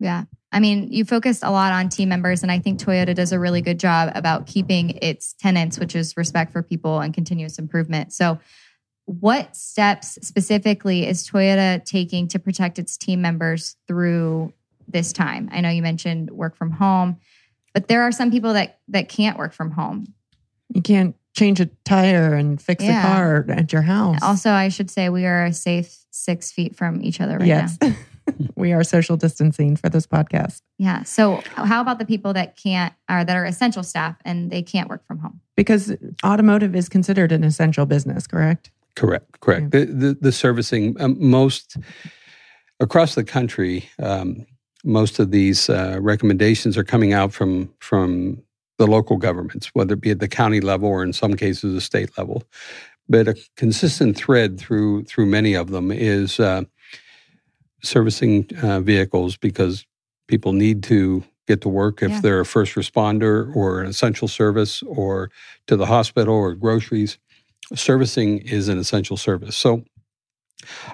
Yeah. 0.00 0.24
I 0.50 0.60
mean, 0.60 0.92
you 0.92 1.04
focused 1.04 1.42
a 1.42 1.50
lot 1.50 1.72
on 1.72 1.88
team 1.88 2.08
members, 2.08 2.42
and 2.42 2.52
I 2.52 2.58
think 2.58 2.78
Toyota 2.78 3.14
does 3.14 3.32
a 3.32 3.38
really 3.38 3.62
good 3.62 3.80
job 3.80 4.12
about 4.14 4.46
keeping 4.46 4.98
its 5.00 5.32
tenants, 5.34 5.78
which 5.78 5.96
is 5.96 6.16
respect 6.16 6.52
for 6.52 6.62
people 6.62 7.00
and 7.00 7.14
continuous 7.14 7.58
improvement. 7.58 8.12
So, 8.12 8.38
what 9.06 9.56
steps 9.56 10.18
specifically 10.22 11.06
is 11.06 11.28
Toyota 11.28 11.84
taking 11.84 12.28
to 12.28 12.38
protect 12.38 12.78
its 12.78 12.96
team 12.96 13.20
members 13.20 13.76
through 13.88 14.52
this 14.86 15.12
time? 15.12 15.48
I 15.52 15.60
know 15.60 15.70
you 15.70 15.82
mentioned 15.82 16.30
work 16.30 16.56
from 16.56 16.70
home, 16.70 17.18
but 17.72 17.88
there 17.88 18.02
are 18.02 18.12
some 18.12 18.30
people 18.30 18.52
that 18.52 18.80
that 18.88 19.08
can't 19.08 19.38
work 19.38 19.54
from 19.54 19.70
home. 19.70 20.14
You 20.74 20.82
can't 20.82 21.16
change 21.34 21.60
a 21.60 21.66
tire 21.84 22.34
and 22.34 22.60
fix 22.60 22.84
yeah. 22.84 23.00
a 23.00 23.06
car 23.06 23.46
at 23.48 23.72
your 23.72 23.82
house. 23.82 24.18
Also, 24.22 24.50
I 24.50 24.68
should 24.68 24.90
say 24.90 25.08
we 25.08 25.24
are 25.26 25.46
a 25.46 25.52
safe 25.52 26.01
six 26.22 26.52
feet 26.52 26.76
from 26.76 27.02
each 27.02 27.20
other 27.20 27.38
right 27.38 27.46
yes. 27.46 27.78
now. 27.80 27.94
we 28.56 28.72
are 28.72 28.84
social 28.84 29.16
distancing 29.16 29.76
for 29.76 29.88
this 29.88 30.06
podcast. 30.06 30.62
Yeah. 30.78 31.02
So, 31.02 31.42
how 31.54 31.80
about 31.80 31.98
the 31.98 32.04
people 32.04 32.32
that 32.34 32.56
can't, 32.56 32.94
or 33.10 33.24
that 33.24 33.36
are 33.36 33.44
essential 33.44 33.82
staff 33.82 34.16
and 34.24 34.50
they 34.50 34.62
can't 34.62 34.88
work 34.88 35.06
from 35.06 35.18
home? 35.18 35.40
Because 35.56 35.94
automotive 36.24 36.74
is 36.74 36.88
considered 36.88 37.32
an 37.32 37.44
essential 37.44 37.86
business, 37.86 38.26
correct? 38.26 38.70
Correct. 38.94 39.40
Correct. 39.40 39.74
Yeah. 39.74 39.80
The, 39.80 39.86
the, 39.86 40.18
the 40.20 40.32
servicing 40.32 41.00
um, 41.00 41.16
most 41.18 41.76
across 42.80 43.14
the 43.14 43.24
country. 43.24 43.88
Um, 44.00 44.46
most 44.84 45.20
of 45.20 45.30
these 45.30 45.70
uh, 45.70 45.98
recommendations 46.00 46.76
are 46.76 46.84
coming 46.84 47.12
out 47.12 47.32
from 47.32 47.72
from 47.78 48.42
the 48.78 48.86
local 48.86 49.16
governments, 49.16 49.70
whether 49.74 49.94
it 49.94 50.00
be 50.00 50.10
at 50.10 50.18
the 50.18 50.26
county 50.26 50.60
level 50.60 50.88
or 50.88 51.04
in 51.04 51.12
some 51.12 51.34
cases 51.34 51.74
the 51.74 51.80
state 51.80 52.16
level. 52.18 52.42
But 53.12 53.28
a 53.28 53.36
consistent 53.56 54.16
thread 54.16 54.58
through 54.58 55.04
through 55.04 55.26
many 55.26 55.54
of 55.54 55.70
them 55.70 55.90
is 55.92 56.40
uh, 56.40 56.62
servicing 57.82 58.48
uh, 58.62 58.80
vehicles 58.80 59.36
because 59.36 59.86
people 60.28 60.52
need 60.52 60.82
to 60.84 61.22
get 61.46 61.60
to 61.60 61.68
work 61.68 62.02
if 62.02 62.10
yeah. 62.10 62.20
they're 62.20 62.40
a 62.40 62.46
first 62.46 62.74
responder 62.74 63.54
or 63.54 63.82
an 63.82 63.88
essential 63.88 64.28
service 64.28 64.82
or 64.84 65.30
to 65.66 65.76
the 65.76 65.86
hospital 65.86 66.34
or 66.34 66.54
groceries. 66.54 67.18
Servicing 67.74 68.38
is 68.38 68.68
an 68.68 68.78
essential 68.78 69.16
service. 69.16 69.56
So 69.56 69.84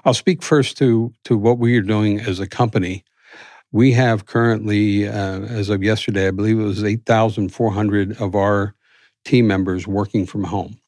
I'll 0.05 0.15
speak 0.15 0.43
first 0.43 0.77
to 0.79 1.13
to 1.25 1.37
what 1.37 1.59
we 1.59 1.77
are 1.79 1.83
doing 1.83 2.21
as 2.21 2.41
a 2.41 2.47
company 2.47 3.05
we 3.73 3.93
have 3.93 4.27
currently, 4.27 5.07
uh, 5.07 5.41
as 5.41 5.69
of 5.69 5.83
yesterday, 5.83 6.29
I 6.29 6.31
believe 6.31 6.59
it 6.59 6.65
was 6.65 6.83
8,400 6.83 8.21
of 8.21 8.35
our 8.35 8.75
team 9.25 9.47
members 9.47 9.87
working 9.87 10.25
from 10.25 10.45
home. 10.45 10.79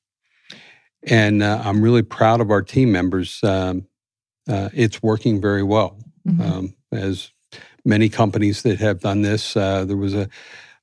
And 1.04 1.42
uh, 1.42 1.62
I'm 1.64 1.83
really 1.83 2.02
proud 2.02 2.40
of 2.40 2.50
our 2.50 2.62
team 2.62 2.92
members. 2.92 3.42
Um, 3.42 3.87
uh, 4.49 4.69
it's 4.73 5.02
working 5.02 5.40
very 5.40 5.62
well. 5.62 5.97
Mm-hmm. 6.26 6.42
Um, 6.42 6.75
as 6.92 7.30
many 7.85 8.09
companies 8.09 8.62
that 8.62 8.78
have 8.80 9.00
done 9.00 9.23
this, 9.23 9.57
uh, 9.57 9.85
there 9.85 9.97
was 9.97 10.14
a, 10.14 10.28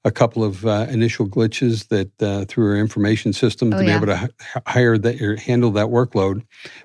a 0.04 0.12
couple 0.12 0.44
of 0.44 0.66
uh, 0.66 0.88
initial 0.90 1.28
glitches 1.28 1.90
that 1.90 2.22
uh, 2.22 2.46
through 2.46 2.72
our 2.72 2.78
information 2.78 3.34
system 3.34 3.74
oh, 3.74 3.78
to 3.78 3.84
yeah. 3.86 4.00
be 4.00 4.04
able 4.04 4.18
to 4.18 4.24
h- 4.24 4.64
hire 4.66 4.98
that 4.98 5.22
or 5.22 5.36
handle 5.36 5.72
that 5.72 5.88
workload. 5.88 6.44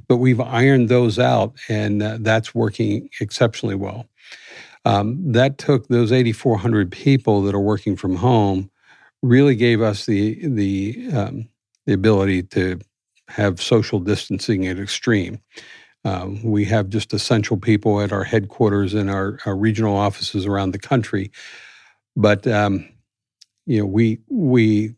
But 0.09 0.17
we've 0.17 0.41
ironed 0.41 0.89
those 0.89 1.19
out, 1.19 1.55
and 1.69 2.01
that's 2.01 2.55
working 2.55 3.09
exceptionally 3.21 3.77
well. 3.77 4.07
Um, 4.85 5.33
that 5.33 5.59
took 5.59 5.89
those 5.89 6.11
8,400 6.11 6.91
people 6.91 7.43
that 7.43 7.55
are 7.55 7.61
working 7.61 7.97
from 7.97 8.17
home, 8.17 8.71
really 9.23 9.55
gave 9.55 9.81
us 9.81 10.07
the 10.07 10.47
the 10.47 11.09
um, 11.15 11.49
the 11.87 11.93
ability 11.93 12.43
to 12.43 12.81
have 13.35 13.61
social 13.61 13.99
distancing 13.99 14.67
at 14.67 14.79
extreme. 14.79 15.41
Um, 16.05 16.43
we 16.43 16.65
have 16.67 16.89
just 16.89 17.13
essential 17.13 17.57
people 17.57 18.01
at 18.01 18.13
our 18.13 18.25
headquarters 18.25 18.95
and 18.95 19.09
our, 19.09 19.39
our 19.47 19.57
regional 19.57 19.97
offices 19.97 20.47
around 20.47 20.73
the 20.73 20.79
country, 20.79 21.31
but 22.17 22.47
um, 22.47 22.89
you 23.67 23.79
know 23.79 23.87
we 23.87 24.19
we 24.29 24.95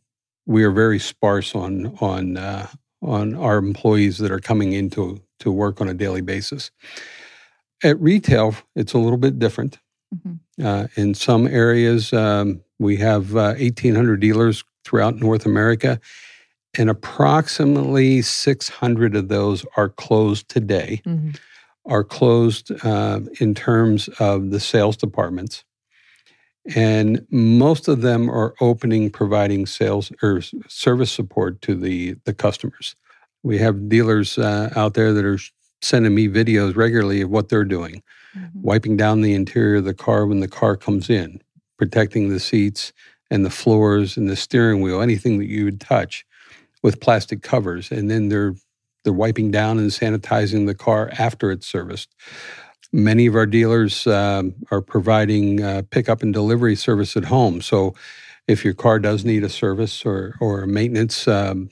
we 0.47 0.65
are 0.65 0.71
very 0.71 0.99
sparse 0.99 1.55
on 1.55 1.97
on 2.01 2.39
uh, 2.39 2.69
on 3.03 3.35
our 3.35 3.59
employees 3.59 4.19
that 4.19 4.31
are 4.31 4.41
coming 4.41 4.73
into 4.73 5.21
to 5.41 5.53
work 5.53 5.81
on 5.81 5.89
a 5.89 5.95
daily 5.95 6.23
basis. 6.23 6.71
At 7.83 8.01
retail, 8.01 8.55
it's 8.75 8.95
a 8.95 8.99
little 8.99 9.19
bit 9.19 9.39
different. 9.39 9.79
Mm-hmm. 10.15 10.67
Uh, 10.67 10.87
in 10.97 11.15
some 11.15 11.47
areas, 11.47 12.13
um, 12.13 12.63
we 12.79 12.97
have 12.97 13.37
uh, 13.37 13.55
1,800 13.59 14.21
dealers 14.21 14.65
throughout 14.85 15.17
North 15.17 15.45
America, 15.45 16.01
and 16.77 16.91
approximately 16.91 18.23
600 18.23 19.17
of 19.17 19.29
those 19.29 19.65
are 19.77 19.89
closed 19.89 20.49
today, 20.49 21.01
mm-hmm. 21.07 21.31
are 21.87 22.05
closed 22.05 22.73
uh, 22.85 23.21
in 23.41 23.55
terms 23.55 24.09
of 24.19 24.51
the 24.51 24.61
sales 24.61 24.97
departments. 24.97 25.65
And 26.75 27.27
most 27.31 27.89
of 27.89 28.01
them 28.01 28.31
are 28.31 28.55
opening, 28.61 29.11
providing 29.11 29.67
sales 29.67 30.11
or 30.23 30.41
service 30.67 31.13
support 31.13 31.61
to 31.63 31.75
the, 31.75 32.17
the 32.25 32.33
customers. 32.33 32.97
We 33.43 33.59
have 33.59 33.89
dealers 33.89 34.39
uh, 34.39 34.71
out 34.75 34.95
there 34.95 35.13
that 35.13 35.25
are 35.25 35.39
sending 35.83 36.15
me 36.15 36.29
videos 36.29 36.75
regularly 36.75 37.21
of 37.21 37.31
what 37.31 37.51
they're 37.51 37.65
doing, 37.65 38.03
mm-hmm. 38.37 38.63
wiping 38.63 38.97
down 38.97 39.21
the 39.21 39.35
interior 39.35 39.77
of 39.77 39.85
the 39.85 39.93
car 39.93 40.27
when 40.27 40.41
the 40.41 40.49
car 40.49 40.77
comes 40.77 41.11
in, 41.11 41.43
protecting 41.77 42.31
the 42.31 42.41
seats 42.41 42.95
and 43.31 43.45
the 43.45 43.51
floors 43.51 44.17
and 44.17 44.31
the 44.31 44.37
steering 44.37 44.81
wheel, 44.81 45.03
anything 45.03 45.39
that 45.39 45.49
you 45.49 45.67
would 45.67 45.81
touch 45.81 46.25
with 46.85 47.01
plastic 47.01 47.43
covers. 47.43 47.91
And 47.91 48.09
then 48.09 48.29
they're 48.29 48.55
they're 49.03 49.13
wiping 49.13 49.51
down 49.51 49.79
and 49.79 49.91
sanitizing 49.91 50.67
the 50.67 50.75
car 50.75 51.11
after 51.19 51.51
it's 51.51 51.67
serviced. 51.67 52.15
Many 52.93 53.27
of 53.27 53.35
our 53.35 53.47
dealers 53.47 54.07
um, 54.07 54.55
are 54.71 54.81
providing 54.81 55.63
uh, 55.63 55.83
pickup 55.91 56.23
and 56.23 56.33
delivery 56.33 56.77
service 56.77 57.17
at 57.17 57.25
home. 57.25 57.61
So 57.61 57.95
if 58.47 58.65
your 58.65 58.73
car 58.73 58.99
does 58.99 59.25
need 59.25 59.45
a 59.45 59.49
service 59.49 60.07
or, 60.07 60.37
or 60.41 60.67
maintenance, 60.67 61.29
um, 61.29 61.71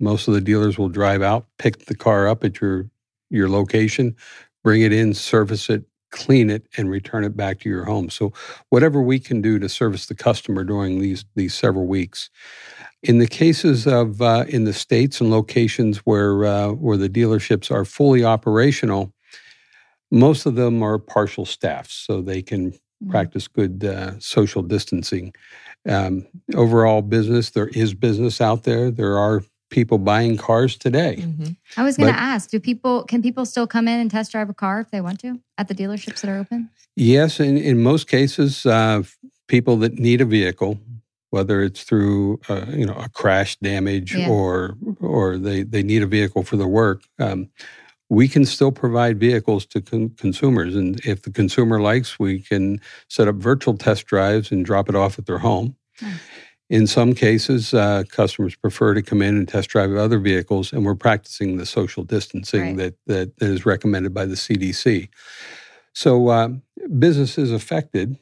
most 0.00 0.28
of 0.28 0.34
the 0.34 0.40
dealers 0.40 0.78
will 0.78 0.88
drive 0.88 1.22
out, 1.22 1.46
pick 1.58 1.86
the 1.86 1.96
car 1.96 2.28
up 2.28 2.44
at 2.44 2.60
your 2.60 2.86
your 3.30 3.48
location, 3.48 4.16
bring 4.62 4.80
it 4.82 4.92
in, 4.92 5.12
service 5.12 5.68
it, 5.68 5.84
clean 6.10 6.48
it, 6.48 6.66
and 6.78 6.90
return 6.90 7.24
it 7.24 7.36
back 7.36 7.60
to 7.60 7.68
your 7.68 7.84
home. 7.84 8.08
So 8.08 8.32
whatever 8.70 9.02
we 9.02 9.18
can 9.18 9.42
do 9.42 9.58
to 9.58 9.68
service 9.68 10.06
the 10.06 10.14
customer 10.14 10.64
during 10.64 11.00
these 11.00 11.24
these 11.34 11.54
several 11.54 11.86
weeks. 11.86 12.30
In 13.02 13.18
the 13.18 13.28
cases 13.28 13.86
of 13.86 14.20
uh, 14.20 14.44
in 14.48 14.64
the 14.64 14.72
states 14.72 15.20
and 15.20 15.30
locations 15.30 15.98
where 15.98 16.44
uh, 16.44 16.72
where 16.72 16.96
the 16.96 17.08
dealerships 17.08 17.70
are 17.70 17.84
fully 17.84 18.24
operational, 18.24 19.12
most 20.10 20.46
of 20.46 20.56
them 20.56 20.82
are 20.82 20.98
partial 20.98 21.46
staffs, 21.46 21.94
so 21.94 22.20
they 22.20 22.42
can 22.42 22.72
mm-hmm. 22.72 23.10
practice 23.10 23.46
good 23.46 23.84
uh, 23.84 24.18
social 24.18 24.62
distancing. 24.62 25.32
Um, 25.88 26.26
overall 26.54 27.02
business, 27.02 27.50
there 27.50 27.68
is 27.68 27.94
business 27.94 28.40
out 28.40 28.64
there. 28.64 28.90
There 28.90 29.16
are 29.16 29.42
people 29.70 29.98
buying 29.98 30.36
cars 30.36 30.76
today. 30.76 31.16
Mm-hmm. 31.20 31.52
I 31.76 31.84
was 31.84 31.96
going 31.96 32.12
to 32.12 32.18
ask, 32.18 32.50
do 32.50 32.58
people 32.58 33.04
can 33.04 33.22
people 33.22 33.44
still 33.44 33.66
come 33.66 33.86
in 33.86 34.00
and 34.00 34.10
test 34.10 34.32
drive 34.32 34.48
a 34.48 34.54
car 34.54 34.80
if 34.80 34.90
they 34.90 35.00
want 35.00 35.20
to 35.20 35.40
at 35.56 35.68
the 35.68 35.74
dealerships 35.74 36.20
that 36.22 36.30
are 36.30 36.38
open? 36.38 36.70
Yes, 36.96 37.38
in 37.38 37.56
in 37.56 37.82
most 37.82 38.08
cases, 38.08 38.66
uh, 38.66 39.02
people 39.46 39.76
that 39.78 39.98
need 39.98 40.20
a 40.20 40.24
vehicle, 40.24 40.78
whether 41.30 41.62
it's 41.62 41.82
through 41.82 42.40
uh, 42.48 42.66
you 42.68 42.86
know 42.86 42.94
a 42.94 43.08
crash 43.08 43.56
damage 43.56 44.14
yeah. 44.14 44.28
or 44.28 44.76
or 45.00 45.36
they 45.36 45.62
they 45.62 45.82
need 45.82 46.02
a 46.02 46.06
vehicle 46.06 46.42
for 46.42 46.56
their 46.56 46.68
work. 46.68 47.02
Um, 47.18 47.48
we 48.10 48.26
can 48.26 48.46
still 48.46 48.72
provide 48.72 49.20
vehicles 49.20 49.66
to 49.66 49.82
con- 49.82 50.14
consumers, 50.16 50.74
and 50.74 50.98
if 51.04 51.22
the 51.22 51.30
consumer 51.30 51.80
likes, 51.80 52.18
we 52.18 52.40
can 52.40 52.80
set 53.08 53.28
up 53.28 53.36
virtual 53.36 53.76
test 53.76 54.06
drives 54.06 54.50
and 54.50 54.64
drop 54.64 54.88
it 54.88 54.94
off 54.94 55.18
at 55.18 55.26
their 55.26 55.38
home. 55.38 55.76
Nice. 56.00 56.20
In 56.70 56.86
some 56.86 57.14
cases, 57.14 57.72
uh, 57.72 58.04
customers 58.10 58.54
prefer 58.54 58.92
to 58.92 59.02
come 59.02 59.22
in 59.22 59.36
and 59.36 59.48
test 59.48 59.70
drive 59.70 59.94
other 59.94 60.18
vehicles, 60.18 60.72
and 60.72 60.84
we're 60.84 60.94
practicing 60.94 61.56
the 61.56 61.64
social 61.64 62.02
distancing 62.02 62.76
right. 62.76 62.94
that, 63.06 63.34
that 63.38 63.42
is 63.42 63.64
recommended 63.64 64.12
by 64.12 64.26
the 64.26 64.34
CDC. 64.34 65.08
So 65.94 66.28
uh, 66.28 66.50
business 66.98 67.38
is 67.38 67.52
affected, 67.52 68.18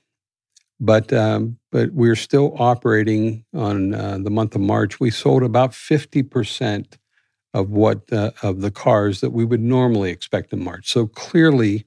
but 0.78 1.12
um, 1.12 1.59
but 1.73 1.92
we're 1.92 2.16
still 2.16 2.54
operating 2.59 3.45
on 3.54 3.95
uh, 3.95 4.18
the 4.21 4.30
month 4.30 4.54
of 4.54 4.61
March. 4.61 5.00
We 5.00 5.11
sold 5.11 5.42
about 5.42 5.75
fifty 5.75 6.23
percent 6.23 6.99
of 7.54 7.71
what 7.71 8.12
uh, 8.12 8.33
of 8.42 8.61
the 8.61 8.71
cars 8.71 9.21
that 9.21 9.30
we 9.30 9.45
would 9.45 9.62
normally 9.62 10.11
expect 10.11 10.52
in 10.52 10.62
March. 10.62 10.88
So 10.90 11.06
clearly, 11.06 11.87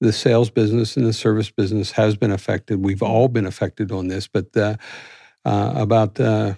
the 0.00 0.12
sales 0.12 0.50
business 0.50 0.96
and 0.96 1.06
the 1.06 1.12
service 1.12 1.50
business 1.50 1.92
has 1.92 2.16
been 2.16 2.30
affected. 2.30 2.84
We've 2.84 3.02
all 3.02 3.28
been 3.28 3.46
affected 3.46 3.90
on 3.90 4.08
this, 4.08 4.28
but 4.28 4.56
uh, 4.56 4.76
uh, 5.44 5.72
about, 5.74 6.20
uh, 6.20 6.54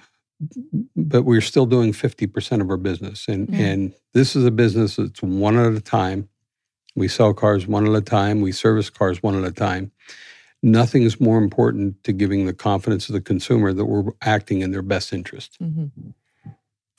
but 0.96 1.22
we're 1.22 1.40
still 1.40 1.66
doing 1.66 1.92
50% 1.92 2.60
of 2.60 2.70
our 2.70 2.76
business. 2.76 3.28
And, 3.28 3.48
mm. 3.48 3.58
and 3.58 3.94
this 4.14 4.36
is 4.36 4.44
a 4.44 4.50
business 4.50 4.96
that's 4.96 5.22
one 5.22 5.56
at 5.56 5.72
a 5.72 5.80
time. 5.80 6.28
We 6.94 7.08
sell 7.08 7.32
cars 7.32 7.66
one 7.66 7.86
at 7.86 7.94
a 7.94 8.00
time, 8.00 8.40
we 8.40 8.52
service 8.52 8.90
cars 8.90 9.22
one 9.22 9.36
at 9.36 9.48
a 9.48 9.52
time. 9.52 9.92
Nothing 10.62 11.02
is 11.02 11.20
more 11.20 11.38
important 11.38 12.02
to 12.04 12.12
giving 12.12 12.46
the 12.46 12.52
confidence 12.52 13.08
of 13.08 13.14
the 13.14 13.20
consumer 13.20 13.72
that 13.72 13.84
we're 13.84 14.12
acting 14.20 14.60
in 14.60 14.72
their 14.72 14.82
best 14.82 15.12
interest. 15.12 15.56
Mm-hmm. 15.62 16.10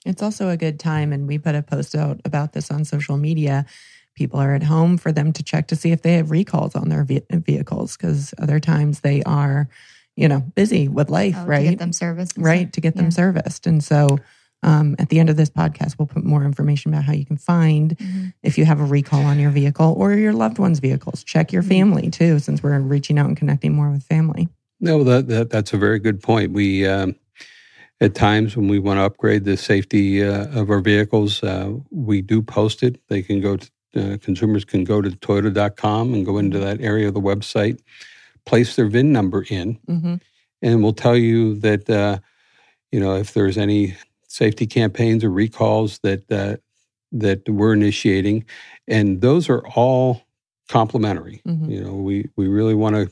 It's 0.05 0.23
also 0.23 0.49
a 0.49 0.57
good 0.57 0.79
time, 0.79 1.13
and 1.13 1.27
we 1.27 1.37
put 1.37 1.53
a 1.53 1.61
post 1.61 1.93
out 1.93 2.19
about 2.25 2.53
this 2.53 2.71
on 2.71 2.85
social 2.85 3.17
media. 3.17 3.65
People 4.15 4.39
are 4.39 4.55
at 4.55 4.63
home 4.63 4.97
for 4.97 5.11
them 5.11 5.31
to 5.33 5.43
check 5.43 5.67
to 5.67 5.75
see 5.75 5.91
if 5.91 6.01
they 6.01 6.13
have 6.13 6.31
recalls 6.31 6.75
on 6.75 6.89
their 6.89 7.03
ve- 7.03 7.21
vehicles 7.29 7.97
because 7.97 8.33
other 8.39 8.59
times 8.59 9.01
they 9.01 9.21
are 9.23 9.69
you 10.15 10.27
know, 10.27 10.41
busy 10.55 10.87
with 10.87 11.09
life, 11.09 11.35
oh, 11.37 11.45
right? 11.45 11.63
To 11.63 11.69
get 11.69 11.79
them 11.79 11.93
serviced. 11.93 12.37
Right, 12.37 12.67
stuff. 12.67 12.71
to 12.73 12.81
get 12.81 12.95
yeah. 12.95 13.01
them 13.01 13.11
serviced. 13.11 13.67
And 13.67 13.83
so 13.83 14.19
um, 14.63 14.95
at 14.99 15.09
the 15.09 15.19
end 15.19 15.29
of 15.29 15.37
this 15.37 15.49
podcast, 15.49 15.97
we'll 15.97 16.07
put 16.07 16.23
more 16.23 16.43
information 16.43 16.93
about 16.93 17.03
how 17.03 17.13
you 17.13 17.25
can 17.25 17.37
find 17.37 17.97
mm-hmm. 17.97 18.27
if 18.43 18.57
you 18.57 18.65
have 18.65 18.79
a 18.79 18.85
recall 18.85 19.21
on 19.21 19.39
your 19.39 19.51
vehicle 19.51 19.93
or 19.97 20.13
your 20.13 20.33
loved 20.33 20.59
one's 20.59 20.79
vehicles. 20.79 21.23
Check 21.23 21.51
your 21.51 21.61
mm-hmm. 21.61 21.69
family 21.69 22.09
too, 22.09 22.39
since 22.39 22.61
we're 22.61 22.79
reaching 22.79 23.17
out 23.17 23.27
and 23.27 23.37
connecting 23.37 23.73
more 23.73 23.89
with 23.89 24.03
family. 24.03 24.49
No, 24.79 25.03
that, 25.03 25.27
that 25.27 25.49
that's 25.49 25.73
a 25.73 25.77
very 25.77 25.99
good 25.99 26.21
point. 26.21 26.51
We 26.51 26.87
um, 26.87 27.15
at 27.99 28.15
times 28.15 28.55
when 28.55 28.67
we 28.67 28.79
want 28.79 28.97
to 28.97 29.03
upgrade 29.03 29.45
the 29.45 29.57
safety 29.57 30.23
uh, 30.23 30.47
of 30.59 30.69
our 30.69 30.79
vehicles, 30.79 31.43
uh, 31.43 31.73
we 31.91 32.21
do 32.21 32.41
post 32.41 32.83
it. 32.83 32.99
They 33.07 33.21
can 33.21 33.41
go 33.41 33.57
to 33.57 33.69
uh, 33.93 34.17
consumers 34.21 34.63
can 34.63 34.85
go 34.85 35.01
to 35.01 35.09
toyota.com 35.09 36.13
and 36.13 36.25
go 36.25 36.37
into 36.37 36.57
mm-hmm. 36.57 36.65
that 36.65 36.81
area 36.81 37.09
of 37.09 37.13
the 37.13 37.19
website 37.19 37.81
place 38.45 38.75
their 38.75 38.87
VIN 38.87 39.11
number 39.11 39.45
in, 39.49 39.77
mm-hmm. 39.87 40.15
and 40.61 40.83
we'll 40.83 40.93
tell 40.93 41.15
you 41.15 41.55
that 41.59 41.89
uh, 41.89 42.17
you 42.91 42.99
know 42.99 43.15
if 43.15 43.33
there's 43.33 43.57
any 43.57 43.95
safety 44.31 44.65
campaigns 44.65 45.23
or 45.23 45.29
recalls 45.29 45.99
that 46.03 46.31
uh, 46.31 46.57
that 47.11 47.47
we're 47.49 47.73
initiating, 47.73 48.45
and 48.87 49.21
those 49.21 49.49
are 49.49 49.65
all 49.75 50.21
complimentary. 50.69 51.41
Mm-hmm. 51.45 51.69
You 51.69 51.83
know, 51.83 51.93
we 51.93 52.29
we 52.37 52.47
really 52.47 52.75
want 52.75 52.95
to 52.95 53.11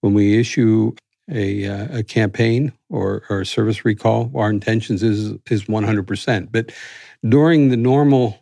when 0.00 0.14
we 0.14 0.38
issue 0.38 0.92
a, 1.30 1.66
uh, 1.66 1.98
a 1.98 2.02
campaign 2.02 2.72
or, 2.88 3.22
or 3.28 3.42
a 3.42 3.46
service 3.46 3.84
recall, 3.84 4.30
our 4.34 4.50
intentions 4.50 5.02
is 5.02 5.32
is 5.50 5.64
100%. 5.64 6.48
But 6.50 6.72
during 7.28 7.68
the 7.68 7.76
normal 7.76 8.38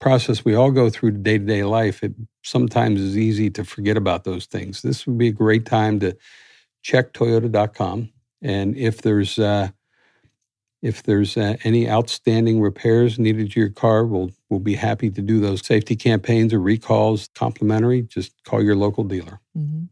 process 0.00 0.44
we 0.44 0.54
all 0.54 0.70
go 0.70 0.90
through 0.90 1.12
day 1.12 1.38
to 1.38 1.44
day 1.44 1.64
life, 1.64 2.02
it 2.02 2.14
sometimes 2.42 3.00
is 3.00 3.16
easy 3.16 3.50
to 3.50 3.64
forget 3.64 3.96
about 3.96 4.24
those 4.24 4.46
things. 4.46 4.82
This 4.82 5.06
would 5.06 5.18
be 5.18 5.28
a 5.28 5.32
great 5.32 5.66
time 5.66 6.00
to 6.00 6.16
check 6.82 7.12
Toyota.com, 7.12 8.10
and 8.42 8.76
if 8.76 9.02
there's 9.02 9.38
uh, 9.38 9.68
if 10.84 11.02
there's 11.04 11.38
uh, 11.38 11.56
any 11.64 11.88
outstanding 11.88 12.60
repairs 12.60 13.18
needed 13.18 13.50
to 13.50 13.58
your 13.58 13.70
car, 13.70 14.04
we'll 14.04 14.30
we'll 14.50 14.60
be 14.60 14.74
happy 14.74 15.10
to 15.10 15.22
do 15.22 15.40
those 15.40 15.66
safety 15.66 15.96
campaigns 15.96 16.52
or 16.52 16.60
recalls 16.60 17.30
complimentary. 17.34 18.02
Just 18.02 18.32
call 18.44 18.62
your 18.62 18.76
local 18.76 19.02
dealer. 19.02 19.40
Mm-hmm. 19.56 19.84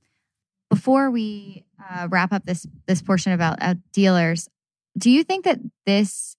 Before 0.69 1.11
we 1.11 1.65
uh, 1.91 2.09
wrap 2.11 2.31
up 2.33 2.45
this 2.45 2.67
this 2.87 3.01
portion 3.01 3.33
about 3.33 3.57
uh, 3.63 3.77
dealers, 3.93 4.51
do 4.99 5.11
you 5.11 5.25
think 5.25 5.47
that 5.47 5.61
this 5.87 6.37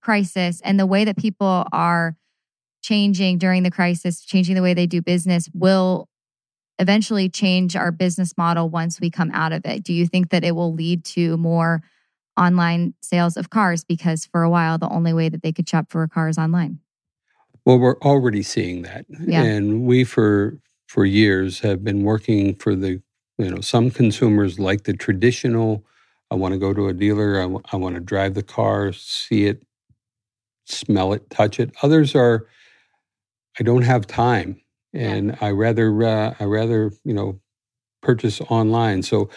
crisis 0.00 0.60
and 0.62 0.78
the 0.78 0.86
way 0.86 1.04
that 1.04 1.16
people 1.16 1.66
are 1.72 2.16
changing 2.82 3.38
during 3.38 3.64
the 3.64 3.72
crisis, 3.72 4.24
changing 4.24 4.54
the 4.54 4.62
way 4.62 4.72
they 4.72 4.86
do 4.86 5.02
business 5.02 5.48
will 5.52 6.08
eventually 6.78 7.28
change 7.28 7.74
our 7.74 7.90
business 7.90 8.34
model 8.38 8.68
once 8.68 9.00
we 9.00 9.10
come 9.10 9.32
out 9.32 9.52
of 9.52 9.66
it? 9.66 9.82
Do 9.82 9.92
you 9.92 10.06
think 10.06 10.30
that 10.30 10.44
it 10.44 10.54
will 10.54 10.72
lead 10.72 11.04
to 11.06 11.36
more 11.38 11.82
online 12.36 12.94
sales 13.00 13.36
of 13.36 13.50
cars 13.50 13.84
because 13.84 14.26
for 14.26 14.42
a 14.42 14.50
while 14.50 14.78
the 14.78 14.88
only 14.88 15.12
way 15.12 15.28
that 15.28 15.42
they 15.42 15.52
could 15.52 15.68
shop 15.68 15.90
for 15.90 16.02
a 16.02 16.08
car 16.08 16.28
is 16.28 16.38
online? 16.38 16.78
Well, 17.64 17.78
we're 17.78 17.98
already 17.98 18.42
seeing 18.42 18.82
that. 18.82 19.06
Yeah. 19.08 19.42
And 19.42 19.82
we 19.82 20.04
for 20.04 20.58
for 20.86 21.04
years 21.04 21.60
have 21.60 21.82
been 21.82 22.02
working 22.04 22.54
for 22.54 22.74
the 22.74 23.02
you 23.38 23.50
know 23.50 23.60
some 23.60 23.90
consumers 23.90 24.58
like 24.58 24.84
the 24.84 24.94
traditional 24.94 25.84
I 26.30 26.34
want 26.34 26.52
to 26.52 26.58
go 26.58 26.74
to 26.74 26.88
a 26.88 26.92
dealer, 26.92 27.38
I, 27.38 27.42
w- 27.42 27.62
I 27.72 27.76
want 27.76 27.94
to 27.94 28.00
drive 28.00 28.34
the 28.34 28.42
car, 28.42 28.92
see 28.92 29.46
it, 29.46 29.62
smell 30.64 31.12
it, 31.12 31.30
touch 31.30 31.60
it. 31.60 31.72
Others 31.82 32.16
are 32.16 32.46
I 33.58 33.62
don't 33.62 33.82
have 33.82 34.06
time, 34.06 34.60
and 34.92 35.28
yeah. 35.28 35.36
I 35.40 35.50
rather 35.50 36.02
uh, 36.02 36.34
I 36.38 36.44
rather 36.44 36.92
you 37.04 37.14
know 37.14 37.40
purchase 38.02 38.40
online. 38.42 39.02
So 39.02 39.30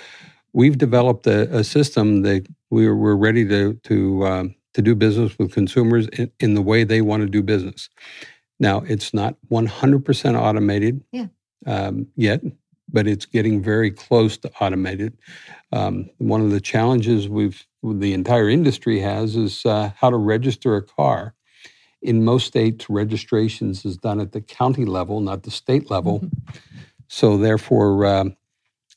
we've 0.54 0.78
developed 0.78 1.28
a, 1.28 1.58
a 1.58 1.64
system 1.64 2.22
that 2.24 2.48
we're 2.70 2.96
we're 2.96 3.16
ready 3.16 3.48
to 3.48 3.74
to 3.84 4.26
um, 4.26 4.56
to 4.74 4.82
do 4.82 4.96
business 4.96 5.38
with 5.40 5.52
consumers 5.52 6.08
in, 6.10 6.32
in, 6.40 6.54
the 6.54 6.62
way 6.62 6.84
they 6.84 7.02
want 7.02 7.24
to 7.24 7.30
do 7.30 7.42
business. 7.42 7.90
Now 8.60 8.84
it's 8.86 9.14
not 9.14 9.36
100% 9.52 10.40
automated 10.40 11.04
yeah. 11.12 11.28
um, 11.66 12.08
yet, 12.16 12.42
but 12.88 13.08
it's 13.08 13.26
getting 13.26 13.64
very 13.64 13.90
close 13.90 14.38
to 14.38 14.52
automated. 14.60 15.18
Um, 15.72 16.10
one 16.20 16.42
of 16.42 16.52
the 16.52 16.62
challenges 16.62 17.28
we've 17.28 17.66
the 17.82 18.14
entire 18.14 18.50
industry 18.50 19.00
has 19.00 19.36
is 19.36 19.66
uh, 19.66 19.92
how 19.96 20.10
to 20.10 20.18
register 20.18 20.76
a 20.76 20.84
car 20.84 21.34
in 22.02 22.24
most 22.24 22.48
states, 22.48 22.90
registrations 22.90 23.86
is 23.86 23.98
done 23.98 24.20
at 24.20 24.32
the 24.32 24.42
county 24.42 24.86
level, 24.86 25.20
not 25.20 25.44
the 25.44 25.52
state 25.52 25.90
level. 25.90 26.20
Mm-hmm. 26.20 26.60
So, 27.08 27.38
therefore, 27.38 28.06
um, 28.06 28.38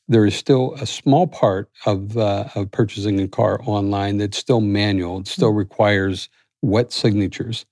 there 0.07 0.25
is 0.25 0.35
still 0.35 0.73
a 0.75 0.85
small 0.85 1.27
part 1.27 1.69
of, 1.85 2.17
uh, 2.17 2.45
of 2.55 2.71
purchasing 2.71 3.19
a 3.21 3.27
car 3.27 3.59
online 3.63 4.17
that's 4.17 4.37
still 4.37 4.61
manual. 4.61 5.19
It 5.19 5.27
still 5.27 5.49
mm-hmm. 5.49 5.59
requires 5.59 6.29
wet 6.61 6.91
signatures. 6.91 7.65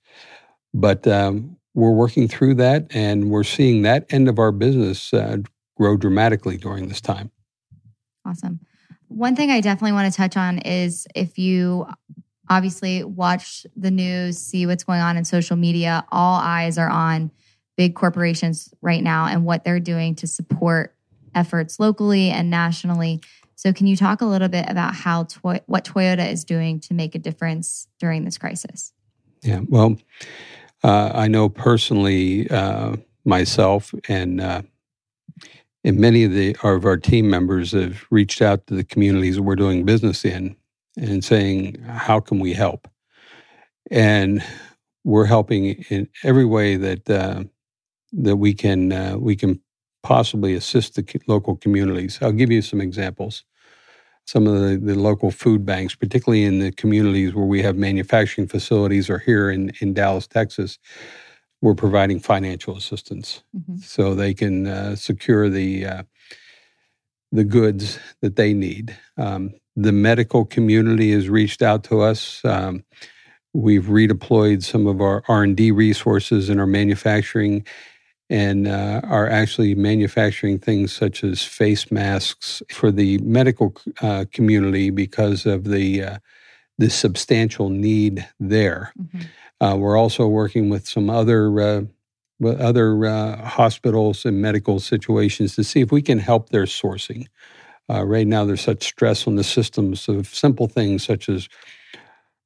But 0.74 1.06
um, 1.06 1.56
we're 1.74 1.92
working 1.92 2.28
through 2.28 2.54
that, 2.54 2.86
and 2.90 3.30
we're 3.30 3.44
seeing 3.44 3.82
that 3.82 4.06
end 4.10 4.28
of 4.28 4.38
our 4.38 4.52
business 4.52 5.12
uh, 5.12 5.38
grow 5.76 5.96
dramatically 5.96 6.56
during 6.56 6.88
this 6.88 7.00
time. 7.00 7.30
Awesome. 8.24 8.60
One 9.08 9.36
thing 9.36 9.50
I 9.50 9.60
definitely 9.60 9.92
want 9.92 10.10
to 10.10 10.16
touch 10.16 10.36
on 10.36 10.58
is 10.58 11.06
if 11.14 11.38
you 11.38 11.86
obviously 12.48 13.04
watch 13.04 13.66
the 13.76 13.90
news, 13.90 14.38
see 14.38 14.66
what's 14.66 14.84
going 14.84 15.00
on 15.00 15.16
in 15.16 15.24
social 15.24 15.56
media. 15.56 16.04
All 16.10 16.36
eyes 16.40 16.78
are 16.78 16.88
on 16.88 17.30
big 17.76 17.94
corporations 17.94 18.72
right 18.82 19.02
now 19.02 19.26
and 19.26 19.44
what 19.44 19.64
they're 19.64 19.80
doing 19.80 20.14
to 20.16 20.26
support 20.26 20.94
efforts 21.34 21.78
locally 21.78 22.30
and 22.30 22.50
nationally. 22.50 23.20
So, 23.54 23.72
can 23.72 23.86
you 23.86 23.96
talk 23.96 24.20
a 24.20 24.24
little 24.24 24.48
bit 24.48 24.66
about 24.68 24.94
how 24.94 25.26
what 25.42 25.84
Toyota 25.84 26.30
is 26.30 26.44
doing 26.44 26.80
to 26.80 26.94
make 26.94 27.14
a 27.14 27.18
difference 27.18 27.86
during 28.00 28.24
this 28.24 28.38
crisis? 28.38 28.92
Yeah. 29.42 29.60
Well, 29.68 29.96
uh, 30.82 31.12
I 31.14 31.28
know 31.28 31.48
personally 31.48 32.48
uh, 32.50 32.96
myself 33.24 33.94
and 34.08 34.40
uh, 34.40 34.62
and 35.84 35.98
many 35.98 36.24
of 36.24 36.32
the 36.32 36.56
of 36.62 36.84
our 36.84 36.96
team 36.96 37.30
members 37.30 37.72
have 37.72 38.04
reached 38.10 38.42
out 38.42 38.66
to 38.66 38.74
the 38.74 38.84
communities 38.84 39.40
we're 39.40 39.56
doing 39.56 39.84
business 39.84 40.24
in 40.24 40.56
and 40.96 41.24
saying, 41.24 41.82
"How 41.82 42.20
can 42.20 42.38
we 42.40 42.52
help?" 42.52 42.88
And 43.90 44.42
we're 45.04 45.26
helping 45.26 45.84
in 45.88 46.08
every 46.22 46.44
way 46.44 46.76
that 46.76 47.10
uh, 47.10 47.44
that 48.12 48.36
we 48.36 48.54
can 48.54 48.92
uh, 48.92 49.16
we 49.18 49.36
can 49.36 49.60
possibly 50.02 50.54
assist 50.54 50.94
the 50.94 51.20
local 51.26 51.56
communities. 51.56 52.18
I'll 52.20 52.32
give 52.32 52.50
you 52.50 52.62
some 52.62 52.80
examples. 52.80 53.44
Some 54.24 54.46
of 54.46 54.54
the, 54.54 54.76
the 54.76 54.94
local 54.94 55.30
food 55.30 55.66
banks, 55.66 55.94
particularly 55.96 56.44
in 56.44 56.60
the 56.60 56.72
communities 56.72 57.34
where 57.34 57.44
we 57.44 57.62
have 57.62 57.76
manufacturing 57.76 58.46
facilities 58.46 59.10
or 59.10 59.18
here 59.18 59.50
in, 59.50 59.72
in 59.80 59.94
Dallas, 59.94 60.28
Texas, 60.28 60.78
we're 61.60 61.74
providing 61.74 62.20
financial 62.20 62.76
assistance 62.76 63.42
mm-hmm. 63.56 63.78
so 63.78 64.14
they 64.14 64.34
can 64.34 64.66
uh, 64.66 64.96
secure 64.96 65.48
the 65.48 65.86
uh, 65.86 66.02
the 67.30 67.44
goods 67.44 67.98
that 68.20 68.36
they 68.36 68.52
need. 68.52 68.96
Um, 69.16 69.54
the 69.74 69.92
medical 69.92 70.44
community 70.44 71.12
has 71.12 71.30
reached 71.30 71.62
out 71.62 71.82
to 71.84 72.02
us. 72.02 72.44
Um, 72.44 72.84
we've 73.54 73.84
redeployed 73.84 74.62
some 74.62 74.86
of 74.86 75.00
our 75.00 75.22
R 75.28 75.42
and 75.42 75.56
D 75.56 75.70
resources 75.70 76.50
in 76.50 76.60
our 76.60 76.66
manufacturing, 76.66 77.66
and 78.32 78.66
uh, 78.66 79.02
are 79.04 79.28
actually 79.28 79.74
manufacturing 79.74 80.58
things 80.58 80.90
such 80.90 81.22
as 81.22 81.44
face 81.44 81.92
masks 81.92 82.62
for 82.70 82.90
the 82.90 83.18
medical 83.18 83.74
uh, 84.00 84.24
community 84.32 84.88
because 84.88 85.44
of 85.44 85.64
the 85.64 86.02
uh, 86.02 86.18
the 86.78 86.88
substantial 86.88 87.68
need 87.68 88.26
there. 88.40 88.94
Mm-hmm. 88.98 89.20
Uh, 89.60 89.76
we're 89.76 89.98
also 89.98 90.26
working 90.26 90.70
with 90.70 90.88
some 90.88 91.10
other 91.10 91.60
uh, 91.60 91.82
other 92.42 93.04
uh, 93.04 93.36
hospitals 93.36 94.24
and 94.24 94.40
medical 94.40 94.80
situations 94.80 95.54
to 95.56 95.62
see 95.62 95.82
if 95.82 95.92
we 95.92 96.00
can 96.00 96.18
help 96.18 96.48
their 96.48 96.64
sourcing. 96.64 97.26
Uh, 97.90 98.02
right 98.02 98.26
now, 98.26 98.46
there's 98.46 98.62
such 98.62 98.82
stress 98.82 99.26
on 99.26 99.34
the 99.34 99.44
systems 99.44 100.08
of 100.08 100.26
simple 100.28 100.68
things 100.68 101.04
such 101.04 101.28
as 101.28 101.50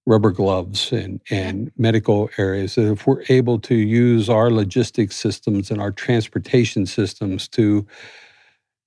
rubber 0.07 0.31
gloves 0.31 0.93
and, 0.93 1.21
and 1.31 1.73
medical 1.77 2.31
areas 2.39 2.79
if 2.79 3.07
we're 3.07 3.25
able 3.29 3.59
to 3.59 3.75
use 3.75 4.31
our 4.31 4.51
logistics 4.51 5.17
systems 5.17 5.71
and 5.71 5.81
our 5.81 5.93
transportation 5.93 6.87
systems 6.87 7.49
to 7.49 7.87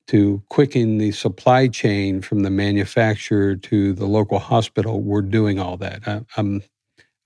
to 0.07 0.41
quicken 0.49 0.97
the 0.97 1.11
supply 1.11 1.67
chain 1.67 2.19
from 2.19 2.41
the 2.41 2.49
manufacturer 2.49 3.55
to 3.55 3.93
the 3.93 4.07
local 4.07 4.39
hospital, 4.39 5.01
we're 5.01 5.21
doing 5.21 5.59
all 5.59 5.77
that. 5.77 6.01
I, 6.07 6.21
I'm 6.37 6.63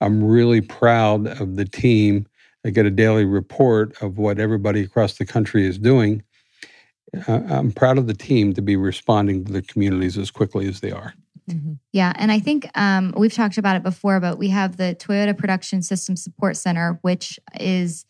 I'm 0.00 0.22
really 0.22 0.60
proud 0.60 1.26
of 1.40 1.56
the 1.56 1.64
team. 1.64 2.26
I 2.64 2.70
get 2.70 2.86
a 2.86 2.90
daily 2.90 3.24
report 3.24 4.00
of 4.02 4.18
what 4.18 4.38
everybody 4.38 4.82
across 4.82 5.14
the 5.18 5.24
country 5.24 5.66
is 5.66 5.78
doing. 5.78 6.22
I'm 7.28 7.72
proud 7.72 7.98
of 7.98 8.06
the 8.06 8.14
team 8.14 8.54
to 8.54 8.62
be 8.62 8.76
responding 8.76 9.44
to 9.44 9.52
the 9.52 9.62
communities 9.62 10.18
as 10.18 10.30
quickly 10.30 10.66
as 10.68 10.80
they 10.80 10.90
are. 10.92 11.14
Mm-hmm. 11.50 11.74
Yeah. 11.92 12.12
And 12.16 12.32
I 12.32 12.38
think 12.38 12.68
um, 12.74 13.12
we've 13.16 13.32
talked 13.32 13.58
about 13.58 13.76
it 13.76 13.82
before, 13.82 14.20
but 14.20 14.38
we 14.38 14.48
have 14.48 14.76
the 14.76 14.96
Toyota 14.98 15.36
Production 15.36 15.82
System 15.82 16.16
Support 16.16 16.56
Center, 16.56 16.98
which 17.02 17.38
is 17.60 18.06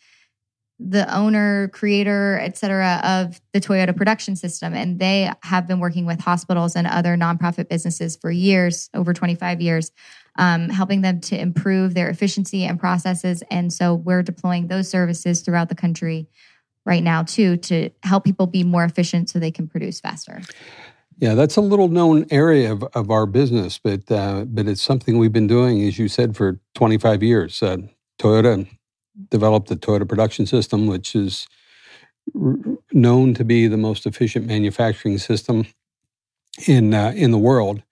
the 0.79 1.13
owner, 1.15 1.69
creator, 1.69 2.39
et 2.41 2.57
cetera, 2.57 3.01
of 3.05 3.41
the 3.53 3.61
Toyota 3.61 3.97
production 3.97 4.35
system. 4.35 4.75
And 4.75 4.99
they 4.99 5.31
have 5.43 5.67
been 5.67 5.79
working 5.79 6.05
with 6.05 6.21
hospitals 6.21 6.75
and 6.75 6.87
other 6.87 7.17
nonprofit 7.17 7.69
businesses 7.69 8.17
for 8.17 8.31
years, 8.31 8.91
over 8.93 9.13
25 9.13 9.61
years, 9.61 9.93
um, 10.37 10.69
helping 10.69 11.03
them 11.03 11.21
to 11.23 11.39
improve 11.39 11.95
their 11.95 12.09
efficiency 12.09 12.65
and 12.65 12.79
processes. 12.79 13.43
And 13.51 13.73
so 13.73 13.95
we're 13.95 14.23
deploying 14.23 14.67
those 14.67 14.89
services 14.89 15.43
throughout 15.43 15.69
the 15.69 15.77
country 15.77 16.29
right 16.85 17.03
now, 17.03 17.23
too, 17.23 17.57
to 17.57 17.91
help 18.03 18.25
people 18.25 18.47
be 18.47 18.65
more 18.65 18.85
efficient 18.85 19.31
so 19.31 19.39
they 19.39 19.53
can 19.53 19.69
produce 19.69 20.01
faster. 20.01 20.43
Yeah, 21.19 21.35
that's 21.35 21.57
a 21.57 21.63
little 21.63 21.89
known 21.89 22.27
area 22.31 22.73
of, 22.73 22.85
of 22.95 23.11
our 23.11 23.27
business, 23.27 23.79
but 23.83 24.11
uh, 24.11 24.45
but 24.47 24.69
it's 24.69 24.83
something 24.83 25.19
we've 25.19 25.33
been 25.33 25.47
doing, 25.49 25.83
as 25.83 25.99
you 25.99 26.09
said, 26.09 26.37
for 26.37 26.61
25 26.75 27.23
years. 27.23 27.63
Uh, 27.63 27.79
Toyota 28.21 28.69
developed 29.31 29.69
the 29.69 29.77
Toyota 29.77 30.09
production 30.09 30.47
system, 30.47 30.87
which 30.89 31.17
is 31.17 31.47
r- 32.41 32.57
known 32.93 33.35
to 33.35 33.45
be 33.45 33.69
the 33.69 33.77
most 33.79 34.07
efficient 34.07 34.47
manufacturing 34.47 35.19
system 35.19 35.67
in 36.69 36.95
uh, 36.95 37.13
in 37.17 37.33
the 37.33 37.39
world. 37.39 37.83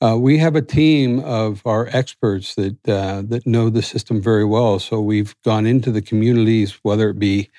Uh, 0.00 0.16
we 0.18 0.38
have 0.38 0.56
a 0.56 0.62
team 0.62 1.20
of 1.20 1.62
our 1.66 1.88
experts 1.92 2.54
that 2.56 2.88
uh, 2.88 3.22
that 3.26 3.46
know 3.46 3.70
the 3.70 3.82
system 3.82 4.22
very 4.22 4.44
well. 4.46 4.78
So 4.78 5.00
we've 5.00 5.34
gone 5.44 5.66
into 5.66 5.92
the 5.92 6.02
communities, 6.02 6.78
whether 6.84 7.10
it 7.10 7.18
be 7.18 7.50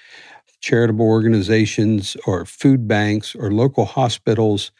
charitable 0.61 1.05
organizations 1.07 2.17
or 2.27 2.45
food 2.45 2.87
banks 2.87 3.35
or 3.35 3.51
local 3.51 3.85
hospitals, 3.85 4.71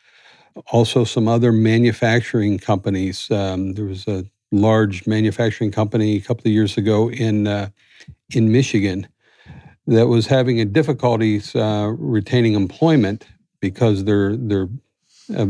also 0.71 1.03
some 1.03 1.27
other 1.27 1.51
manufacturing 1.51 2.57
companies. 2.57 3.29
Um, 3.31 3.73
there 3.73 3.85
was 3.85 4.07
a 4.07 4.25
large 4.51 5.05
manufacturing 5.05 5.71
company 5.71 6.15
a 6.15 6.21
couple 6.21 6.47
of 6.47 6.53
years 6.53 6.77
ago 6.77 7.09
in 7.09 7.47
uh, 7.47 7.69
in 8.33 8.51
Michigan 8.51 9.07
that 9.87 10.07
was 10.07 10.27
having 10.27 10.59
a 10.59 10.65
difficulties 10.65 11.55
uh, 11.55 11.93
retaining 11.97 12.53
employment 12.53 13.27
because 13.59 14.01
of 14.01 14.07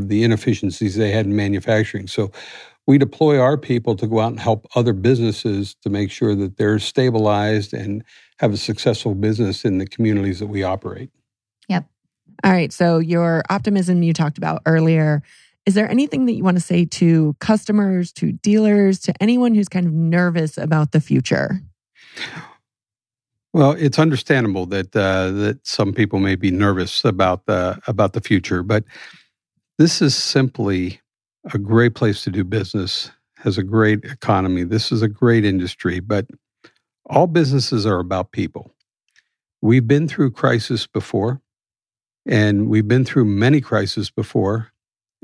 the 0.09 0.23
inefficiencies 0.23 0.95
they 0.95 1.11
had 1.11 1.25
in 1.25 1.35
manufacturing. 1.35 2.07
So 2.07 2.31
we 2.87 2.97
deploy 2.97 3.39
our 3.39 3.57
people 3.57 3.95
to 3.95 4.07
go 4.07 4.19
out 4.19 4.31
and 4.31 4.39
help 4.39 4.67
other 4.75 4.93
businesses 4.93 5.75
to 5.81 5.89
make 5.89 6.11
sure 6.11 6.35
that 6.35 6.57
they're 6.57 6.79
stabilized 6.79 7.73
and 7.73 8.03
have 8.39 8.53
a 8.53 8.57
successful 8.57 9.15
business 9.15 9.65
in 9.65 9.79
the 9.79 9.87
communities 9.87 10.39
that 10.39 10.47
we 10.47 10.63
operate. 10.63 11.09
Yep. 11.67 11.85
All 12.43 12.51
right. 12.51 12.71
So 12.71 12.99
your 12.99 13.43
optimism 13.49 14.03
you 14.03 14.13
talked 14.13 14.37
about 14.37 14.61
earlier. 14.65 15.23
Is 15.65 15.73
there 15.73 15.89
anything 15.89 16.25
that 16.25 16.33
you 16.33 16.43
want 16.43 16.57
to 16.57 16.63
say 16.63 16.85
to 16.85 17.35
customers, 17.39 18.11
to 18.13 18.33
dealers, 18.33 18.99
to 18.99 19.13
anyone 19.19 19.55
who's 19.55 19.69
kind 19.69 19.87
of 19.87 19.93
nervous 19.93 20.57
about 20.57 20.91
the 20.91 21.01
future? 21.01 21.59
Well, 23.53 23.71
it's 23.71 23.97
understandable 23.97 24.65
that 24.67 24.95
uh, 24.95 25.31
that 25.31 25.65
some 25.65 25.93
people 25.93 26.19
may 26.19 26.35
be 26.35 26.51
nervous 26.51 27.05
about 27.05 27.45
the 27.45 27.79
about 27.87 28.13
the 28.13 28.21
future, 28.21 28.61
but 28.63 28.83
this 29.77 30.01
is 30.01 30.15
simply 30.15 30.99
a 31.53 31.57
great 31.57 31.95
place 31.95 32.23
to 32.23 32.31
do 32.31 32.43
business, 32.43 33.11
has 33.37 33.57
a 33.57 33.63
great 33.63 34.03
economy. 34.03 34.63
This 34.63 34.91
is 34.91 35.01
a 35.01 35.07
great 35.07 35.45
industry, 35.45 35.99
but 35.99 36.27
all 37.05 37.27
businesses 37.27 37.85
are 37.85 37.99
about 37.99 38.31
people. 38.31 38.71
We've 39.61 39.87
been 39.87 40.07
through 40.07 40.31
crisis 40.31 40.85
before, 40.85 41.41
and 42.25 42.69
we've 42.69 42.87
been 42.87 43.05
through 43.05 43.25
many 43.25 43.61
crises 43.61 44.09
before, 44.09 44.71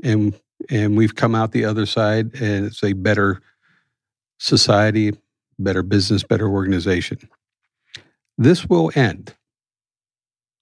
and 0.02 0.38
and 0.70 0.96
we've 0.96 1.14
come 1.14 1.34
out 1.34 1.52
the 1.52 1.64
other 1.64 1.86
side, 1.86 2.34
and 2.40 2.66
it's 2.66 2.82
a 2.84 2.92
better 2.92 3.40
society, 4.38 5.12
better 5.58 5.82
business, 5.82 6.22
better 6.22 6.48
organization. 6.48 7.18
This 8.38 8.68
will 8.68 8.90
end 8.94 9.34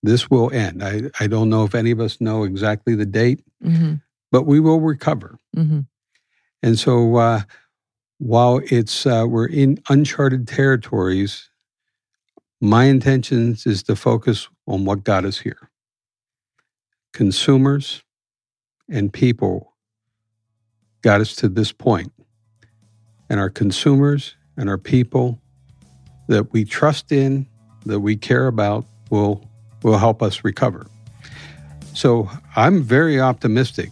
this 0.03 0.31
will 0.31 0.53
end. 0.53 0.83
I, 0.83 1.03
I 1.18 1.26
don't 1.26 1.48
know 1.48 1.64
if 1.64 1.74
any 1.74 1.90
of 1.90 2.00
us 2.00 2.20
know 2.20 2.44
exactly 2.44 2.94
the 2.94 3.07
date, 3.07 3.42
mm-hmm. 3.62 3.94
but 4.33 4.46
we 4.46 4.61
will 4.61 4.81
recover. 4.81 5.38
Mm-hmm. 5.57 5.81
And 6.62 6.79
so, 6.79 7.16
uh, 7.16 7.42
while 8.18 8.61
it's 8.70 9.07
uh, 9.07 9.24
we're 9.29 9.46
in 9.46 9.83
uncharted 9.88 10.46
territories, 10.46 11.48
my 12.61 12.85
intention 12.85 13.57
is 13.64 13.83
to 13.85 13.96
focus 13.96 14.48
on 14.66 14.85
what 14.85 15.05
got 15.05 15.24
us 15.24 15.38
here. 15.38 15.70
Consumers 17.12 18.03
and 18.88 19.12
people 19.12 19.75
got 21.03 21.20
us 21.20 21.35
to 21.37 21.49
this 21.49 21.73
point, 21.73 22.12
and 23.29 23.40
our 23.40 23.51
consumers 23.51 24.37
and 24.57 24.68
our 24.68 24.79
people 24.79 25.40
that 26.29 26.53
we 26.53 26.64
trust 26.64 27.11
in, 27.11 27.46
that 27.87 28.01
we 28.01 28.16
care 28.16 28.46
about, 28.46 28.85
will 29.11 29.44
will 29.83 29.99
help 29.99 30.23
us 30.23 30.44
recover. 30.44 30.87
So 31.94 32.31
I'm 32.55 32.83
very 32.83 33.20
optimistic. 33.20 33.90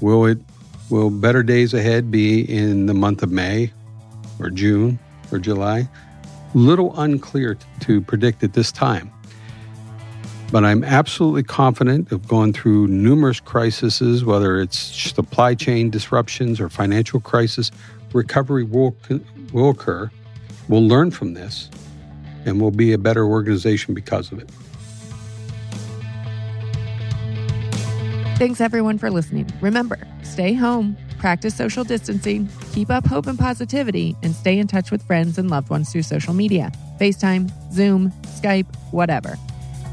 Will 0.00 0.26
it 0.26 0.38
will 0.90 1.10
better 1.10 1.42
days 1.42 1.72
ahead 1.72 2.10
be 2.10 2.42
in 2.42 2.86
the 2.86 2.94
month 2.94 3.22
of 3.22 3.30
May 3.30 3.72
or 4.38 4.50
June 4.50 4.98
or 5.30 5.38
July? 5.38 5.88
Little 6.54 6.98
unclear 7.00 7.56
to 7.80 8.00
predict 8.02 8.42
at 8.44 8.52
this 8.52 8.70
time. 8.70 9.10
But 10.52 10.66
I'm 10.66 10.84
absolutely 10.84 11.44
confident 11.44 12.12
of 12.12 12.28
going 12.28 12.52
through 12.52 12.86
numerous 12.88 13.40
crises, 13.40 14.22
whether 14.22 14.60
it's 14.60 14.78
supply 14.78 15.54
chain 15.54 15.88
disruptions 15.88 16.60
or 16.60 16.68
financial 16.68 17.20
crisis, 17.20 17.70
recovery 18.12 18.62
will, 18.62 18.94
will 19.54 19.70
occur. 19.70 20.10
We'll 20.68 20.86
learn 20.86 21.10
from 21.10 21.32
this 21.32 21.70
and 22.44 22.60
we'll 22.60 22.70
be 22.70 22.92
a 22.92 22.98
better 22.98 23.24
organization 23.24 23.94
because 23.94 24.30
of 24.30 24.40
it. 24.40 24.50
Thanks 28.36 28.60
everyone 28.60 28.98
for 28.98 29.10
listening. 29.10 29.48
Remember, 29.62 30.06
stay 30.22 30.52
home, 30.52 30.98
practice 31.18 31.54
social 31.54 31.84
distancing, 31.84 32.50
keep 32.72 32.90
up 32.90 33.06
hope 33.06 33.26
and 33.26 33.38
positivity, 33.38 34.16
and 34.22 34.34
stay 34.34 34.58
in 34.58 34.66
touch 34.66 34.90
with 34.90 35.02
friends 35.06 35.38
and 35.38 35.48
loved 35.48 35.70
ones 35.70 35.90
through 35.90 36.02
social 36.02 36.34
media 36.34 36.70
FaceTime, 37.00 37.50
Zoom, 37.72 38.10
Skype, 38.22 38.66
whatever. 38.90 39.38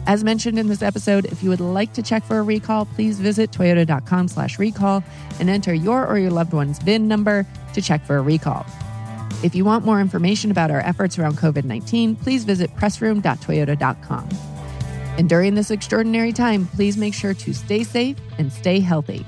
As 0.10 0.24
mentioned 0.24 0.58
in 0.58 0.66
this 0.66 0.82
episode, 0.82 1.26
if 1.26 1.44
you 1.44 1.52
would 1.52 1.60
like 1.60 1.94
to 1.94 2.02
check 2.02 2.24
for 2.24 2.40
a 2.40 2.42
recall, 2.42 2.88
please 2.88 3.20
visit 3.20 3.52
toyota.com 3.52 4.28
slash 4.28 4.58
recall 4.58 5.04
and 5.40 5.52
enter 5.52 5.72
your 5.72 6.08
or 6.08 6.18
your 6.18 6.32
loved 6.32 6.52
one's 6.52 6.80
VIN 6.80 7.08
number 7.08 7.46
to 7.76 7.80
check 7.80 8.04
for 8.04 8.18
a 8.18 8.22
recall. 8.24 8.66
If 9.44 9.54
you 9.54 9.66
want 9.66 9.86
more 9.86 10.02
information 10.02 10.50
about 10.50 10.72
our 10.72 10.80
efforts 10.80 11.20
around 11.20 11.38
COVID 11.38 11.64
19, 11.64 12.16
please 12.16 12.44
visit 12.44 12.76
pressroom.toyota.com. 12.76 14.30
And 15.20 15.30
during 15.30 15.54
this 15.54 15.70
extraordinary 15.70 16.34
time, 16.34 16.66
please 16.66 16.98
make 16.98 17.14
sure 17.14 17.36
to 17.36 17.54
stay 17.54 17.84
safe 17.84 18.18
and 18.40 18.52
stay 18.52 18.80
healthy. 18.80 19.24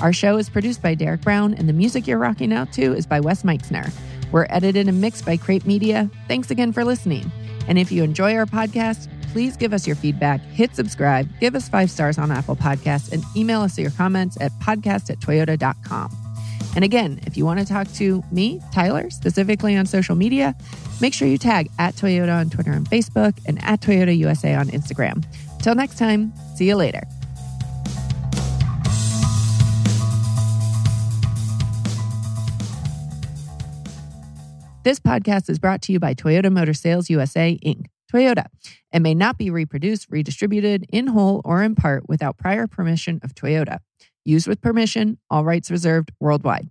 Our 0.00 0.12
show 0.12 0.36
is 0.36 0.48
produced 0.48 0.80
by 0.80 0.94
Derek 0.94 1.22
Brown, 1.22 1.54
and 1.54 1.68
the 1.68 1.72
music 1.72 2.06
you're 2.06 2.18
rocking 2.18 2.52
out 2.52 2.72
to 2.74 2.94
is 2.94 3.04
by 3.04 3.18
Wes 3.18 3.42
Meixner. 3.42 3.90
We're 4.30 4.46
edited 4.48 4.86
and 4.86 5.00
mixed 5.00 5.26
by 5.26 5.38
Crate 5.38 5.66
Media. 5.66 6.08
Thanks 6.28 6.52
again 6.52 6.70
for 6.70 6.84
listening. 6.84 7.32
And 7.66 7.80
if 7.80 7.90
you 7.90 8.04
enjoy 8.04 8.36
our 8.36 8.46
podcast, 8.46 9.08
please 9.34 9.56
give 9.56 9.72
us 9.72 9.84
your 9.84 9.96
feedback, 9.96 10.40
hit 10.42 10.76
subscribe, 10.76 11.28
give 11.40 11.56
us 11.56 11.68
five 11.68 11.90
stars 11.90 12.18
on 12.18 12.30
Apple 12.30 12.54
Podcasts, 12.54 13.10
and 13.10 13.24
email 13.34 13.62
us 13.62 13.76
your 13.76 13.90
comments 13.90 14.40
at 14.40 14.52
podcast 14.60 15.10
at 15.10 15.18
toyota.com. 15.18 16.08
And 16.76 16.84
again, 16.84 17.18
if 17.26 17.36
you 17.36 17.44
want 17.44 17.58
to 17.58 17.66
talk 17.66 17.90
to 17.94 18.22
me, 18.30 18.62
Tyler, 18.72 19.10
specifically 19.10 19.74
on 19.74 19.86
social 19.86 20.14
media, 20.14 20.54
make 21.00 21.12
sure 21.14 21.26
you 21.26 21.36
tag 21.36 21.68
at 21.80 21.96
Toyota 21.96 22.38
on 22.38 22.48
Twitter 22.48 22.70
and 22.70 22.88
Facebook 22.88 23.36
and 23.44 23.60
at 23.64 23.80
Toyota 23.80 24.16
USA 24.16 24.54
on 24.54 24.68
Instagram. 24.68 25.24
Till 25.60 25.74
next 25.74 25.98
time, 25.98 26.32
see 26.54 26.68
you 26.68 26.76
later. 26.76 27.02
This 34.84 35.00
podcast 35.00 35.50
is 35.50 35.58
brought 35.58 35.82
to 35.82 35.92
you 35.92 35.98
by 35.98 36.14
Toyota 36.14 36.52
Motor 36.52 36.74
Sales 36.74 37.10
USA, 37.10 37.58
Inc. 37.66 37.86
Toyota, 38.14 38.46
and 38.92 39.02
may 39.02 39.14
not 39.14 39.38
be 39.38 39.50
reproduced, 39.50 40.06
redistributed 40.08 40.86
in 40.90 41.08
whole 41.08 41.42
or 41.44 41.62
in 41.62 41.74
part 41.74 42.08
without 42.08 42.38
prior 42.38 42.66
permission 42.66 43.20
of 43.24 43.34
Toyota. 43.34 43.78
Used 44.24 44.46
with 44.46 44.60
permission, 44.60 45.18
all 45.28 45.44
rights 45.44 45.70
reserved 45.70 46.12
worldwide. 46.20 46.70